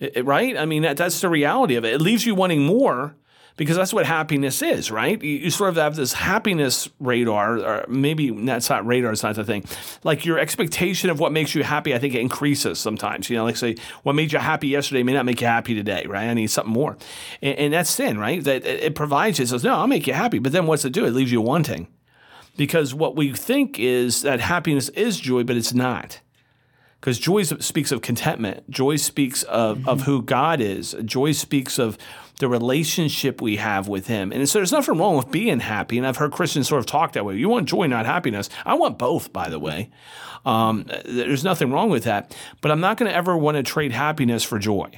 I- 0.01 0.12
I- 0.18 0.20
right? 0.20 0.58
I 0.58 0.65
mean 0.65 0.82
that, 0.82 0.98
that's 0.98 1.22
the 1.22 1.30
reality 1.30 1.75
of 1.75 1.86
it. 1.86 1.94
It 1.94 2.01
leaves 2.01 2.25
you 2.25 2.36
wanting 2.36 2.63
more 2.65 3.15
because 3.58 3.77
that's 3.77 3.93
what 3.93 4.05
happiness 4.05 4.62
is, 4.62 4.91
right? 4.91 5.22
You, 5.22 5.31
you 5.31 5.50
sort 5.50 5.70
of 5.70 5.75
have 5.75 5.96
this 5.96 6.13
happiness 6.13 6.89
radar, 7.00 7.60
or 7.60 7.86
maybe 7.88 8.31
that's 8.31 8.70
not 8.70 8.86
radar, 8.86 9.12
it's 9.12 9.24
not 9.24 9.36
the 9.36 9.43
thing. 9.43 9.63
Like 10.03 10.25
your 10.25 10.39
expectation 10.39 11.10
of 11.10 11.20
what 11.20 11.31
makes 11.31 11.53
you 11.53 11.63
happy, 11.63 11.93
I 11.93 12.00
think 12.00 12.15
it 12.15 12.22
increases 12.22 12.79
sometimes. 12.79 13.29
You 13.29 13.38
know, 13.38 13.43
like 13.43 13.58
say 13.58 13.75
what 14.03 14.13
made 14.13 14.31
you 14.31 14.39
happy 14.39 14.67
yesterday 14.67 15.03
may 15.03 15.13
not 15.13 15.25
make 15.25 15.41
you 15.41 15.48
happy 15.48 15.75
today, 15.75 16.05
right? 16.08 16.27
I 16.27 16.34
need 16.34 16.48
something 16.48 16.74
more, 16.74 16.98
and, 17.41 17.58
and 17.58 17.74
that's 17.74 17.89
sin, 17.89 18.17
right? 18.17 18.43
That 18.43 18.65
it, 18.65 18.96
provides 18.96 19.39
you. 19.39 19.43
It 19.43 19.50
says 19.50 19.63
no, 19.63 19.75
I'll 19.75 19.88
make 19.88 20.08
you 20.08 20.13
happy, 20.13 20.39
but 20.39 20.51
then 20.51 20.65
what's 20.67 20.86
it 20.86 20.93
do? 20.93 21.05
It 21.05 21.12
leaves 21.12 21.31
you 21.31 21.41
wanting 21.41 21.88
because 22.58 22.93
what 22.93 23.15
we 23.15 23.34
think 23.34 23.79
is 23.79 24.22
that 24.24 24.39
happiness 24.39 24.89
is 24.89 25.20
joy, 25.20 25.43
but 25.43 25.58
it's 25.58 25.74
not. 25.74 26.20
Because 27.00 27.17
joy 27.17 27.41
speaks 27.41 27.91
of 27.91 28.03
contentment. 28.03 28.70
Joy 28.70 28.98
speaks 28.98 29.41
of, 29.43 29.88
of 29.88 30.00
mm-hmm. 30.00 30.05
who 30.05 30.22
God 30.22 30.62
is. 30.62 30.96
Joy 31.03 31.31
speaks 31.31 31.79
of 31.79 31.98
the 32.42 32.50
relationship 32.50 33.42
we 33.42 33.56
have 33.56 33.88
with 33.88 34.08
Him. 34.08 34.34
And 34.34 34.50
so 34.50 34.60
there's 34.60 34.72
nothing 34.72 34.98
wrong 34.98 35.16
with 35.16 35.32
being 35.32 35.62
happy. 35.62 35.98
And 35.98 36.06
I've 36.06 36.18
heard 36.18 36.34
Christians 36.34 36.68
sort 36.68 36.80
of 36.80 36.88
talk 36.88 37.14
that 37.14 37.24
way. 37.24 37.38
You 37.38 37.48
want 37.48 37.70
joy, 37.70 37.86
not 37.86 38.06
happiness. 38.06 38.50
I 38.66 38.74
want 38.74 38.98
both, 38.98 39.32
by 39.32 39.48
the 39.48 39.60
way. 39.60 39.92
Um, 40.44 40.86
there's 41.06 41.44
nothing 41.44 41.72
wrong 41.72 41.90
with 41.90 42.04
that. 42.04 42.36
But 42.60 42.72
I'm 42.72 42.82
not 42.82 42.98
going 42.98 43.10
to 43.10 43.16
ever 43.16 43.38
want 43.38 43.58
to 43.58 43.64
trade 43.64 43.92
happiness 43.92 44.44
for 44.44 44.60
joy. 44.60 44.90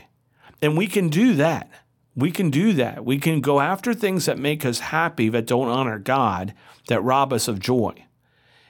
And 0.62 0.78
we 0.78 0.88
can 0.88 1.10
do 1.10 1.36
that. 1.36 1.70
We 2.16 2.32
can 2.32 2.50
do 2.50 2.74
that. 2.74 3.04
We 3.04 3.20
can 3.20 3.42
go 3.42 3.60
after 3.60 3.94
things 3.94 4.26
that 4.26 4.40
make 4.40 4.66
us 4.66 4.80
happy 4.80 5.28
that 5.30 5.46
don't 5.46 5.68
honor 5.68 6.00
God, 6.00 6.54
that 6.88 7.02
rob 7.02 7.34
us 7.34 7.48
of 7.48 7.60
joy. 7.60 8.06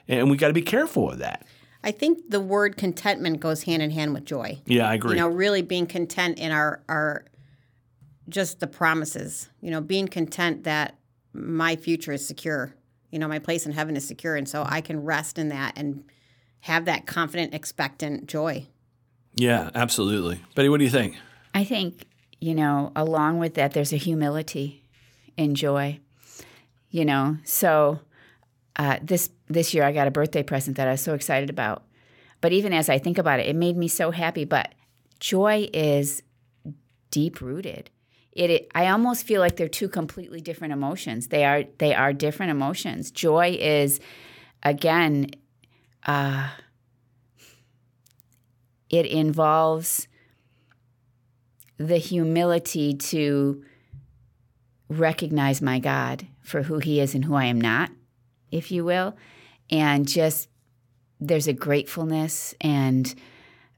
And 0.07 0.31
we 0.31 0.37
got 0.37 0.47
to 0.47 0.53
be 0.53 0.63
careful 0.63 1.11
of 1.11 1.19
that. 1.19 1.45
I 1.83 1.91
think 1.91 2.29
the 2.29 2.39
word 2.39 2.77
contentment 2.77 3.39
goes 3.39 3.63
hand 3.63 3.83
in 3.83 3.91
hand 3.91 4.13
with 4.13 4.25
joy. 4.25 4.61
Yeah, 4.65 4.89
I 4.89 4.95
agree. 4.95 5.11
You 5.11 5.17
know, 5.17 5.27
really 5.27 5.61
being 5.61 5.85
content 5.85 6.39
in 6.39 6.51
our 6.51 6.81
our 6.87 7.25
just 8.29 8.59
the 8.59 8.67
promises. 8.67 9.49
You 9.61 9.71
know, 9.71 9.81
being 9.81 10.07
content 10.07 10.63
that 10.63 10.97
my 11.33 11.75
future 11.75 12.11
is 12.13 12.25
secure. 12.25 12.75
You 13.11 13.19
know, 13.19 13.27
my 13.27 13.39
place 13.39 13.65
in 13.65 13.71
heaven 13.71 13.95
is 13.95 14.07
secure, 14.07 14.35
and 14.35 14.47
so 14.47 14.65
I 14.67 14.81
can 14.81 15.03
rest 15.03 15.37
in 15.37 15.49
that 15.49 15.73
and 15.77 16.03
have 16.61 16.85
that 16.85 17.05
confident, 17.05 17.53
expectant 17.53 18.27
joy. 18.27 18.67
yeah, 19.35 19.69
absolutely. 19.75 20.39
Betty, 20.55 20.69
what 20.69 20.77
do 20.77 20.85
you 20.85 20.89
think? 20.89 21.17
I 21.53 21.63
think, 21.63 22.05
you 22.39 22.55
know, 22.55 22.91
along 22.95 23.39
with 23.39 23.55
that, 23.55 23.73
there's 23.73 23.93
a 23.93 23.97
humility 23.97 24.83
in 25.37 25.55
joy. 25.55 25.99
You 26.89 27.05
know, 27.05 27.37
so 27.43 27.99
uh, 28.75 28.97
this 29.01 29.29
this 29.47 29.73
year 29.73 29.83
I 29.83 29.91
got 29.91 30.07
a 30.07 30.11
birthday 30.11 30.43
present 30.43 30.77
that 30.77 30.87
I 30.87 30.91
was 30.91 31.01
so 31.01 31.13
excited 31.13 31.49
about. 31.49 31.83
But 32.41 32.51
even 32.53 32.73
as 32.73 32.89
I 32.89 32.99
think 32.99 33.17
about 33.17 33.39
it, 33.39 33.47
it 33.47 33.55
made 33.55 33.77
me 33.77 33.87
so 33.87 34.11
happy. 34.11 34.45
But 34.45 34.73
joy 35.19 35.69
is 35.73 36.21
deep 37.09 37.41
rooted. 37.41 37.89
It, 38.35 38.49
it 38.49 38.71
I 38.75 38.87
almost 38.87 39.25
feel 39.25 39.39
like 39.39 39.57
they're 39.57 39.67
two 39.67 39.89
completely 39.89 40.41
different 40.41 40.73
emotions. 40.73 41.27
They 41.27 41.45
are 41.45 41.63
they 41.77 41.93
are 41.93 42.13
different 42.13 42.51
emotions. 42.51 43.11
Joy 43.11 43.57
is 43.59 43.99
again 44.63 45.31
uh, 46.05 46.49
it 48.89 49.05
involves 49.05 50.07
the 51.77 51.97
humility 51.97 52.93
to 52.93 53.63
recognize 54.87 55.61
my 55.61 55.79
God 55.79 56.27
for 56.41 56.63
who 56.63 56.79
He 56.79 56.99
is 56.99 57.15
and 57.15 57.25
who 57.25 57.35
I 57.35 57.45
am 57.45 57.59
not, 57.59 57.91
if 58.51 58.71
you 58.71 58.85
will. 58.85 59.15
And 59.69 60.07
just 60.07 60.49
there's 61.19 61.47
a 61.47 61.53
gratefulness 61.53 62.53
and, 62.61 63.13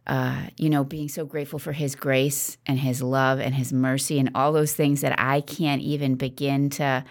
uh, 0.07 0.47
you 0.57 0.69
know, 0.69 0.83
being 0.83 1.09
so 1.09 1.25
grateful 1.25 1.59
for 1.59 1.71
His 1.71 1.95
grace 1.95 2.57
and 2.65 2.79
His 2.79 3.01
love 3.01 3.39
and 3.39 3.55
His 3.55 3.73
mercy 3.73 4.19
and 4.19 4.29
all 4.35 4.51
those 4.51 4.73
things 4.73 5.01
that 5.01 5.19
I 5.19 5.41
can't 5.41 5.81
even 5.81 6.15
begin 6.15 6.69
to 6.71 7.03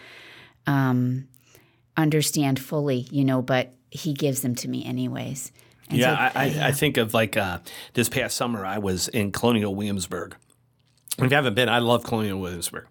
um, 0.66 1.26
understand 1.96 2.58
fully, 2.60 3.06
you 3.10 3.24
know, 3.24 3.42
but 3.42 3.72
He 3.90 4.12
gives 4.12 4.42
them 4.42 4.54
to 4.56 4.68
me 4.68 4.84
anyways. 4.84 5.52
And 5.90 5.98
Yeah, 5.98 6.30
so- 6.30 6.38
I, 6.38 6.44
I, 6.44 6.66
I 6.68 6.72
think 6.72 6.96
of 6.96 7.14
like 7.14 7.36
uh, 7.36 7.58
this 7.94 8.08
past 8.08 8.36
summer, 8.36 8.64
I 8.64 8.78
was 8.78 9.08
in 9.08 9.32
Colonial 9.32 9.74
Williamsburg. 9.74 10.36
if 11.18 11.30
you 11.30 11.36
haven't 11.36 11.54
been, 11.54 11.68
I 11.68 11.78
love 11.80 12.04
Colonial 12.04 12.40
Williamsburg, 12.40 12.86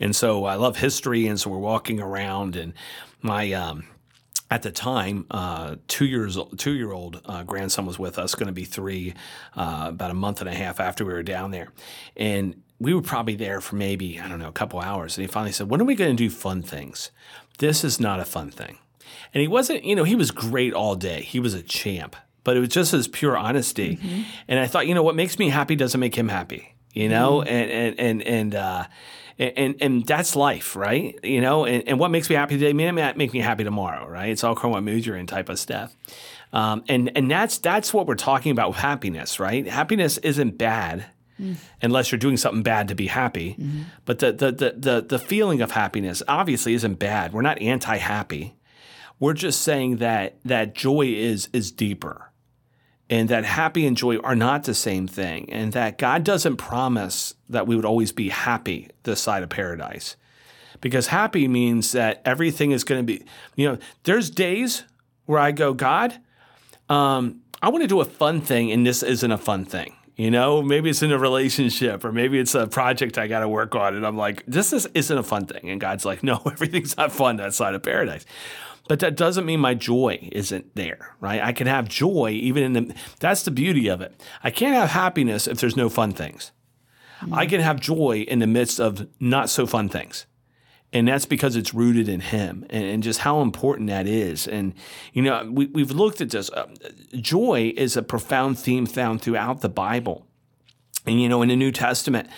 and 0.00 0.14
so 0.16 0.44
I 0.44 0.54
love 0.54 0.76
history, 0.76 1.26
and 1.26 1.38
so 1.38 1.50
we're 1.50 1.58
walking 1.58 2.00
around, 2.00 2.56
and 2.56 2.72
my 3.22 3.52
um, 3.52 3.84
at 4.50 4.62
the 4.62 4.72
time, 4.72 5.26
uh, 5.30 5.76
two 5.86 6.06
years 6.06 6.36
two 6.56 6.72
year 6.72 6.92
old 6.92 7.20
uh, 7.24 7.42
grandson 7.44 7.86
was 7.86 7.98
with 7.98 8.18
us, 8.18 8.34
going 8.34 8.48
to 8.48 8.52
be 8.52 8.64
three, 8.64 9.14
uh, 9.56 9.86
about 9.88 10.10
a 10.10 10.14
month 10.14 10.40
and 10.40 10.48
a 10.48 10.54
half 10.54 10.80
after 10.80 11.04
we 11.04 11.12
were 11.12 11.22
down 11.22 11.52
there, 11.52 11.68
and 12.16 12.60
we 12.78 12.92
were 12.92 13.02
probably 13.02 13.36
there 13.36 13.60
for 13.60 13.76
maybe 13.76 14.18
I 14.18 14.28
don't 14.28 14.40
know 14.40 14.48
a 14.48 14.52
couple 14.52 14.80
hours, 14.80 15.16
and 15.16 15.26
he 15.26 15.32
finally 15.32 15.52
said, 15.52 15.70
"When 15.70 15.80
are 15.80 15.84
we 15.84 15.94
going 15.94 16.16
to 16.16 16.16
do 16.16 16.30
fun 16.30 16.62
things? 16.62 17.10
This 17.58 17.84
is 17.84 18.00
not 18.00 18.18
a 18.20 18.24
fun 18.24 18.50
thing." 18.50 18.78
And 19.32 19.40
he 19.40 19.48
wasn't, 19.48 19.84
you 19.84 19.94
know, 19.94 20.04
he 20.04 20.16
was 20.16 20.30
great 20.30 20.72
all 20.72 20.96
day. 20.96 21.22
He 21.22 21.38
was 21.38 21.54
a 21.54 21.62
champ, 21.62 22.16
but 22.42 22.56
it 22.56 22.60
was 22.60 22.68
just 22.70 22.92
his 22.92 23.06
pure 23.06 23.36
honesty. 23.36 23.96
Mm-hmm. 23.96 24.22
And 24.48 24.58
I 24.58 24.66
thought, 24.66 24.86
you 24.86 24.94
know, 24.94 25.02
what 25.02 25.14
makes 25.14 25.38
me 25.38 25.50
happy 25.50 25.76
doesn't 25.76 26.00
make 26.00 26.16
him 26.16 26.28
happy 26.28 26.74
you 26.92 27.08
know, 27.08 27.38
mm-hmm. 27.38 27.48
and 27.48 27.98
and 27.98 28.22
and 28.22 28.54
and, 28.54 28.88
and 29.40 29.76
and 29.80 30.06
that's 30.06 30.36
life, 30.36 30.76
right? 30.76 31.18
You 31.22 31.40
know, 31.40 31.64
and, 31.64 31.86
and 31.88 31.98
what 31.98 32.10
makes 32.10 32.28
me 32.28 32.36
happy 32.36 32.58
today 32.58 32.72
may 32.72 32.90
not 32.90 33.16
make 33.16 33.32
me 33.32 33.40
happy 33.40 33.64
tomorrow, 33.64 34.06
right? 34.06 34.28
It's 34.28 34.44
all 34.44 34.54
kind 34.54 34.66
of 34.66 34.72
what 34.72 34.82
mood 34.82 35.06
you're 35.06 35.16
in 35.16 35.26
type 35.26 35.48
of 35.48 35.58
stuff. 35.58 35.96
Um, 36.52 36.84
and 36.88 37.10
and 37.16 37.30
that's 37.30 37.58
that's 37.58 37.94
what 37.94 38.06
we're 38.06 38.16
talking 38.16 38.52
about 38.52 38.68
with 38.68 38.78
happiness, 38.78 39.40
right? 39.40 39.66
Happiness 39.66 40.18
isn't 40.18 40.58
bad. 40.58 41.06
Mm. 41.40 41.56
Unless 41.80 42.12
you're 42.12 42.18
doing 42.18 42.36
something 42.36 42.62
bad 42.62 42.88
to 42.88 42.94
be 42.94 43.06
happy, 43.06 43.56
mm-hmm. 43.58 43.84
but 44.04 44.18
the, 44.18 44.30
the 44.30 44.52
the 44.52 44.74
the 44.76 45.06
the 45.08 45.18
feeling 45.18 45.62
of 45.62 45.70
happiness 45.70 46.22
obviously 46.28 46.74
isn't 46.74 46.98
bad. 46.98 47.32
We're 47.32 47.40
not 47.40 47.62
anti-happy. 47.62 48.56
We're 49.18 49.32
just 49.32 49.62
saying 49.62 49.96
that 49.98 50.36
that 50.44 50.74
joy 50.74 51.06
is 51.06 51.48
is 51.54 51.72
deeper 51.72 52.29
and 53.10 53.28
that 53.28 53.44
happy 53.44 53.86
and 53.86 53.96
joy 53.96 54.18
are 54.18 54.36
not 54.36 54.62
the 54.64 54.74
same 54.74 55.08
thing, 55.08 55.50
and 55.52 55.72
that 55.72 55.98
God 55.98 56.22
doesn't 56.22 56.56
promise 56.56 57.34
that 57.48 57.66
we 57.66 57.74
would 57.74 57.84
always 57.84 58.12
be 58.12 58.28
happy 58.28 58.88
this 59.02 59.20
side 59.20 59.42
of 59.42 59.48
paradise. 59.48 60.16
Because 60.80 61.08
happy 61.08 61.48
means 61.48 61.92
that 61.92 62.22
everything 62.24 62.70
is 62.70 62.84
going 62.84 63.00
to 63.00 63.04
be, 63.04 63.24
you 63.56 63.68
know, 63.68 63.78
there's 64.04 64.30
days 64.30 64.84
where 65.26 65.40
I 65.40 65.50
go, 65.50 65.74
God, 65.74 66.18
um, 66.88 67.40
I 67.60 67.68
want 67.68 67.82
to 67.82 67.88
do 67.88 68.00
a 68.00 68.04
fun 68.04 68.40
thing, 68.40 68.70
and 68.70 68.86
this 68.86 69.02
isn't 69.02 69.30
a 69.30 69.36
fun 69.36 69.64
thing. 69.64 69.96
You 70.16 70.30
know, 70.30 70.62
maybe 70.62 70.90
it's 70.90 71.02
in 71.02 71.12
a 71.12 71.18
relationship 71.18 72.04
or 72.04 72.12
maybe 72.12 72.38
it's 72.38 72.54
a 72.54 72.66
project 72.66 73.16
I 73.16 73.26
got 73.26 73.40
to 73.40 73.48
work 73.48 73.74
on. 73.74 73.94
And 73.94 74.06
I'm 74.06 74.18
like, 74.18 74.44
this 74.46 74.74
is, 74.74 74.84
isn't 74.92 75.16
a 75.16 75.22
fun 75.22 75.46
thing. 75.46 75.70
And 75.70 75.80
God's 75.80 76.04
like, 76.04 76.22
no, 76.22 76.42
everything's 76.46 76.94
not 76.98 77.10
fun 77.10 77.36
that 77.36 77.54
side 77.54 77.74
of 77.74 77.82
paradise. 77.82 78.26
But 78.90 78.98
that 78.98 79.16
doesn't 79.16 79.46
mean 79.46 79.60
my 79.60 79.74
joy 79.74 80.28
isn't 80.32 80.74
there, 80.74 81.14
right? 81.20 81.40
I 81.40 81.52
can 81.52 81.68
have 81.68 81.88
joy 81.88 82.30
even 82.30 82.64
in 82.64 82.72
the, 82.72 82.94
that's 83.20 83.44
the 83.44 83.52
beauty 83.52 83.86
of 83.86 84.00
it. 84.00 84.20
I 84.42 84.50
can't 84.50 84.74
have 84.74 84.90
happiness 84.90 85.46
if 85.46 85.60
there's 85.60 85.76
no 85.76 85.88
fun 85.88 86.10
things. 86.10 86.50
Mm-hmm. 87.20 87.34
I 87.34 87.46
can 87.46 87.60
have 87.60 87.78
joy 87.78 88.24
in 88.26 88.40
the 88.40 88.48
midst 88.48 88.80
of 88.80 89.06
not 89.20 89.48
so 89.48 89.64
fun 89.64 89.90
things. 89.90 90.26
And 90.92 91.06
that's 91.06 91.24
because 91.24 91.54
it's 91.54 91.72
rooted 91.72 92.08
in 92.08 92.18
Him 92.18 92.66
and, 92.68 92.82
and 92.82 93.00
just 93.00 93.20
how 93.20 93.42
important 93.42 93.90
that 93.90 94.08
is. 94.08 94.48
And, 94.48 94.74
you 95.12 95.22
know, 95.22 95.48
we, 95.48 95.66
we've 95.66 95.92
looked 95.92 96.20
at 96.20 96.30
this. 96.30 96.50
Uh, 96.50 96.66
joy 97.12 97.72
is 97.76 97.96
a 97.96 98.02
profound 98.02 98.58
theme 98.58 98.86
found 98.86 99.22
throughout 99.22 99.60
the 99.60 99.68
Bible. 99.68 100.26
And, 101.06 101.22
you 101.22 101.28
know, 101.28 101.42
in 101.42 101.48
the 101.48 101.54
New 101.54 101.70
Testament, 101.70 102.28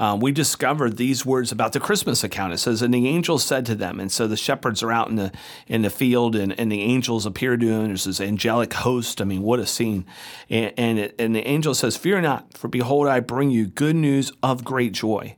uh, 0.00 0.16
we 0.18 0.32
discovered 0.32 0.96
these 0.96 1.26
words 1.26 1.52
about 1.52 1.74
the 1.74 1.78
Christmas 1.78 2.24
account. 2.24 2.54
It 2.54 2.58
says, 2.58 2.80
"And 2.80 2.92
the 2.92 3.06
angel 3.06 3.38
said 3.38 3.66
to 3.66 3.74
them," 3.74 4.00
and 4.00 4.10
so 4.10 4.26
the 4.26 4.36
shepherds 4.36 4.82
are 4.82 4.90
out 4.90 5.10
in 5.10 5.16
the 5.16 5.30
in 5.66 5.82
the 5.82 5.90
field, 5.90 6.34
and, 6.34 6.58
and 6.58 6.72
the 6.72 6.80
angels 6.80 7.26
appear 7.26 7.58
to 7.58 7.66
them. 7.66 7.88
There's 7.88 8.04
this 8.04 8.20
angelic 8.20 8.72
host. 8.72 9.20
I 9.20 9.24
mean, 9.24 9.42
what 9.42 9.60
a 9.60 9.66
scene! 9.66 10.06
And 10.48 10.72
and, 10.78 10.98
it, 10.98 11.14
and 11.18 11.36
the 11.36 11.46
angel 11.46 11.74
says, 11.74 11.98
"Fear 11.98 12.22
not, 12.22 12.56
for 12.56 12.68
behold, 12.68 13.08
I 13.08 13.20
bring 13.20 13.50
you 13.50 13.66
good 13.66 13.94
news 13.94 14.32
of 14.42 14.64
great 14.64 14.92
joy, 14.92 15.36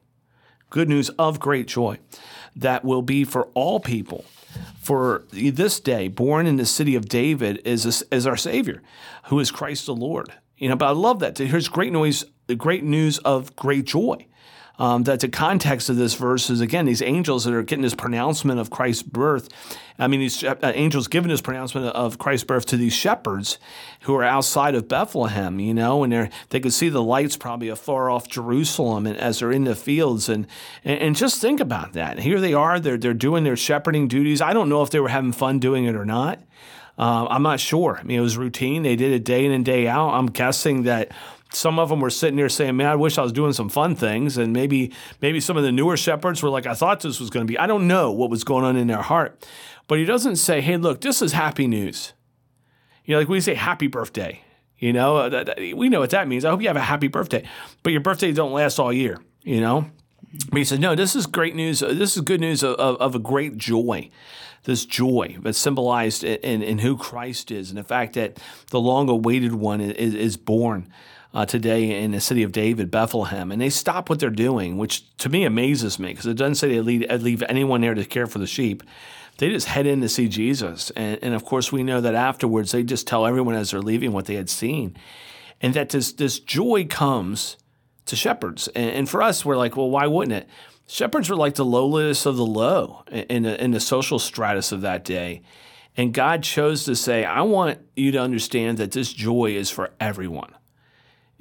good 0.71 0.89
news 0.89 1.09
of 1.19 1.41
great 1.41 1.67
joy, 1.67 1.99
that 2.55 2.85
will 2.85 3.03
be 3.03 3.25
for 3.25 3.49
all 3.55 3.81
people." 3.81 4.25
For 4.81 5.25
this 5.33 5.81
day, 5.81 6.09
born 6.09 6.47
in 6.47 6.57
the 6.57 6.67
city 6.67 6.95
of 6.95 7.09
David, 7.09 7.63
is, 7.65 8.05
is 8.11 8.27
our 8.27 8.37
Savior, 8.37 8.83
who 9.25 9.39
is 9.39 9.51
Christ 9.51 9.87
the 9.87 9.95
Lord. 9.95 10.31
You 10.59 10.69
know, 10.69 10.77
but 10.77 10.89
I 10.89 10.91
love 10.91 11.21
that. 11.21 11.39
Here's 11.39 11.69
great 11.69 11.93
news, 11.93 12.25
great 12.59 12.85
news 12.85 13.19
of 13.19 13.57
great 13.57 13.87
joy 13.87 14.27
um, 14.79 15.05
that 15.05 15.21
the 15.21 15.29
context 15.29 15.89
of 15.89 15.97
this 15.97 16.15
verse 16.15 16.51
is 16.51 16.61
again 16.61 16.87
these 16.87 17.03
angels 17.03 17.45
that 17.45 17.55
are 17.55 17.63
getting 17.63 17.83
this 17.83 17.95
pronouncement 17.95 18.59
of 18.59 18.71
Christ's 18.71 19.03
birth. 19.03 19.49
I 19.99 20.09
mean, 20.09 20.21
these 20.21 20.43
uh, 20.43 20.57
angels 20.75 21.07
giving 21.07 21.29
this 21.29 21.41
pronouncement 21.41 21.87
of 21.87 22.19
Christ's 22.19 22.45
birth 22.45 22.67
to 22.67 22.77
these 22.77 22.93
shepherds 22.93 23.59
who 24.03 24.15
are 24.15 24.25
outside 24.25 24.75
of 24.75 24.89
Bethlehem, 24.89 25.61
you 25.61 25.75
know, 25.75 26.03
and 26.03 26.13
they 26.13 26.31
they 26.51 26.61
could 26.61 26.73
see 26.73 26.89
the 26.89 27.03
lights 27.03 27.37
probably 27.37 27.69
afar 27.69 28.11
off 28.11 28.29
Jerusalem 28.29 29.07
and 29.07 29.17
as 29.17 29.39
they're 29.39 29.53
in 29.53 29.65
the 29.65 29.77
fields 29.77 30.29
and, 30.29 30.47
and, 30.85 30.99
and 31.01 31.17
just 31.17 31.41
think 31.41 31.61
about 31.61 31.93
that. 31.93 32.19
Here 32.21 32.41
they 32.41 32.55
are, 32.55 32.81
they're 32.81 32.97
they're 32.97 33.15
doing 33.15 33.45
their 33.45 33.57
shepherding 33.57 34.09
duties. 34.09 34.41
I 34.41 34.53
don't 34.53 34.69
know 34.69 34.83
if 34.83 34.91
they 34.91 35.01
were 35.01 35.09
having 35.09 35.33
fun 35.33 35.59
doing 35.59 35.85
it 35.85 35.95
or 35.95 36.05
not. 36.05 36.41
Uh, 36.99 37.27
I'm 37.31 37.43
not 37.43 37.59
sure. 37.59 37.99
I 37.99 38.03
mean, 38.03 38.19
it 38.19 38.23
was 38.23 38.37
routine. 38.37 38.83
They 38.83 38.97
did 38.97 39.13
it 39.13 39.25
day 39.25 39.47
in 39.47 39.53
and 39.53 39.65
day 39.65 39.89
out. 39.89 40.11
I'm 40.11 40.27
guessing 40.27 40.83
that 40.83 41.11
some 41.53 41.79
of 41.79 41.89
them 41.89 42.01
were 42.01 42.11
sitting 42.11 42.37
there 42.37 42.49
saying, 42.49 42.77
"Man, 42.77 42.87
I 42.87 42.97
wish 42.97 43.19
I 43.19 43.23
was 43.23 43.33
doing 43.33 43.53
some 43.53 43.69
fun 43.69 43.95
things." 43.95 44.39
And 44.39 44.53
maybe 44.53 44.93
maybe 45.21 45.41
some 45.41 45.57
of 45.57 45.63
the 45.63 45.73
newer 45.73 45.97
shepherds 45.97 46.43
were 46.43 46.49
like, 46.49 46.67
"I 46.67 46.75
thought 46.75 47.01
this 47.01 47.21
was 47.21 47.31
going 47.31 47.47
to 47.47 47.51
be." 47.51 47.59
I 47.59 47.67
don't 47.67 47.87
know 47.87 48.11
what 48.11 48.31
was 48.31 48.45
going 48.45 48.65
on 48.65 48.77
in 48.77 48.87
their 48.87 49.03
heart, 49.03 49.47
but 49.89 49.99
he 49.99 50.05
doesn't 50.05 50.37
say, 50.37 50.61
"Hey, 50.61 50.77
look, 50.77 51.01
this 51.01 51.23
is 51.23 51.33
happy 51.33 51.67
news." 51.67 52.13
You 53.05 53.15
know, 53.15 53.21
like 53.21 53.29
we 53.29 53.41
say, 53.41 53.55
"Happy 53.55 53.87
birthday." 53.87 54.43
You 54.79 54.93
know, 54.93 55.17
uh, 55.19 55.45
we 55.75 55.89
know 55.89 56.01
what 56.01 56.11
that 56.11 56.27
means. 56.27 56.45
I 56.45 56.51
hope 56.51 56.61
you 56.61 56.67
have 56.67 56.77
a 56.77 56.81
happy 56.81 57.07
birthday, 57.07 57.49
but 57.85 57.91
your 57.93 58.01
birthday 58.01 58.33
don't 58.33 58.53
last 58.53 58.79
all 58.79 58.93
year. 58.93 59.21
You 59.43 59.61
know, 59.61 59.91
but 60.51 60.59
he 60.59 60.65
said, 60.65 60.81
"No, 60.81 60.95
this 60.95 61.15
is 61.15 61.27
great 61.27 61.55
news. 61.55 61.81
This 61.81 62.17
is 62.17 62.23
good 62.23 62.41
news 62.41 62.63
of, 62.63 62.75
of, 62.77 62.97
of 62.97 63.15
a 63.15 63.21
great 63.21 63.57
joy." 63.57 64.11
this 64.65 64.87
joy 64.87 65.37
that's 65.41 65.59
symbolized 65.59 66.23
in, 66.23 66.63
in, 66.63 66.79
who 66.79 66.97
Christ 66.97 67.51
is 67.51 67.71
and 67.71 67.79
the 67.79 67.85
fact 67.85 68.15
that 68.15 68.39
the 68.71 68.81
long 68.81 69.09
awaited 69.09 69.55
one 69.55 69.81
is, 69.81 70.15
is 70.15 70.37
born 70.37 70.89
uh, 71.35 71.47
today 71.47 72.03
in 72.03 72.11
the 72.11 72.21
city 72.21 72.43
of 72.43 72.53
David, 72.53 72.91
Bethlehem, 72.91 73.51
and 73.51 73.61
they 73.61 73.71
stop 73.71 74.11
what 74.11 74.21
they're 74.21 74.31
doing, 74.31 74.77
which 74.77 75.17
to 75.19 75.29
me 75.29 75.45
amazes 75.45 75.99
me 75.99 76.09
because 76.09 76.27
it 76.27 76.35
doesn't 76.35 76.57
say 76.57 76.69
they 76.69 76.81
lead, 76.81 77.11
leave 77.23 77.43
anyone 77.49 77.81
there 77.81 77.95
to 77.95 78.05
care 78.05 78.27
for 78.27 78.39
the 78.39 78.47
sheep. 78.47 78.83
They 79.39 79.49
just 79.49 79.69
head 79.69 79.87
in 79.87 80.03
to 80.03 80.09
see 80.09 80.29
Jesus. 80.29 80.91
And, 80.91 81.19
and 81.23 81.35
of 81.35 81.45
course, 81.45 81.73
we 81.73 81.83
know 81.83 82.01
that 82.03 82.15
afterwards 82.15 82.73
they 82.73 82.83
just 82.83 83.07
tell 83.07 83.25
everyone 83.25 83.55
as 83.55 83.71
they're 83.71 83.81
leaving 83.81 84.13
what 84.13 84.27
they 84.27 84.35
had 84.35 84.51
seen. 84.51 84.97
And 85.63 85.73
that 85.75 85.89
this, 85.89 86.13
this 86.13 86.39
joy 86.39 86.87
comes 86.87 87.57
to 88.07 88.17
shepherds. 88.17 88.69
And, 88.69 88.91
and 88.91 89.09
for 89.09 89.23
us, 89.23 89.45
we're 89.45 89.57
like, 89.57 89.77
well, 89.77 89.91
why 89.91 90.07
wouldn't 90.07 90.37
it? 90.37 90.49
Shepherds 90.87 91.31
were 91.31 91.37
like 91.37 91.55
the 91.55 91.65
lowliest 91.65 92.27
of 92.27 92.37
the 92.37 92.45
low 92.45 93.05
in 93.11 93.47
in 93.47 93.71
the 93.71 93.81
social 93.81 94.19
stratus 94.19 94.73
of 94.73 94.83
that 94.83 95.05
day. 95.05 95.43
And 95.97 96.13
God 96.13 96.43
chose 96.43 96.85
to 96.85 96.97
say, 96.97 97.25
I 97.25 97.43
want 97.43 97.79
you 97.97 98.13
to 98.13 98.19
understand 98.19 98.79
that 98.79 98.93
this 98.93 99.13
joy 99.13 99.53
is 99.53 99.71
for 99.71 99.93
everyone 100.01 100.53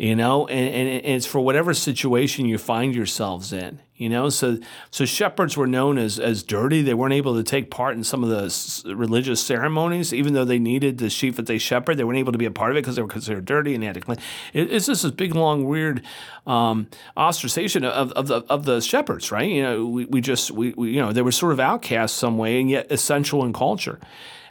you 0.02 0.16
know, 0.16 0.48
and, 0.48 0.90
and, 0.90 1.06
it's 1.06 1.28
for 1.28 1.40
whatever 1.40 1.76
situation 1.76 2.48
you 2.48 2.58
find 2.58 2.96
yourselves 2.96 3.54
in, 3.54 3.78
you 3.96 4.10
know. 4.10 4.30
So, 4.30 4.58
so 4.90 5.06
shepherds 5.06 5.56
were 5.56 5.68
known 5.68 6.00
as 6.00 6.18
as 6.18 6.42
dirty. 6.42 6.82
They 6.82 6.96
weren't 6.96 7.14
able 7.14 7.36
to 7.36 7.44
take 7.44 7.70
part 7.70 7.96
in 7.96 8.04
some 8.04 8.24
of 8.24 8.30
the 8.32 8.96
religious 8.96 9.44
ceremonies, 9.44 10.12
even 10.12 10.34
though 10.34 10.44
they 10.44 10.58
needed 10.58 10.98
the 10.98 11.12
sheep 11.12 11.36
that 11.36 11.46
they 11.46 11.60
shepherd. 11.60 11.98
They 11.98 12.04
weren't 12.04 12.18
able 12.18 12.32
to 12.32 12.40
be 12.40 12.48
a 12.48 12.52
part 12.52 12.72
of 12.72 12.78
it 12.78 12.82
because 12.82 12.96
they 12.96 13.04
were 13.04 13.08
considered 13.08 13.46
dirty 13.46 13.76
and 13.76 13.84
they 13.84 13.86
had 13.86 13.94
to 13.94 14.02
clean. 14.02 14.18
It, 14.54 14.74
it's 14.74 14.88
just 14.88 15.04
this 15.04 15.12
big, 15.12 15.36
long, 15.36 15.66
weird 15.66 16.02
um, 16.48 16.88
ostracization 17.16 17.84
of, 17.84 18.12
of 18.14 18.26
the 18.26 18.38
of 18.50 18.66
the 18.66 18.82
shepherds, 18.82 19.32
right? 19.32 19.52
You 19.52 19.62
know, 19.62 19.86
we, 19.86 20.06
we 20.06 20.20
just 20.20 20.50
we, 20.50 20.74
we 20.76 20.90
you 20.94 21.00
know 21.00 21.14
they 21.14 21.22
were 21.22 21.32
sort 21.32 21.52
of 21.52 21.60
outcasts 21.60 22.18
some 22.18 22.40
way, 22.40 22.60
and 22.60 22.72
yet 22.72 22.92
essential 22.92 23.46
in 23.46 23.54
culture. 23.54 24.00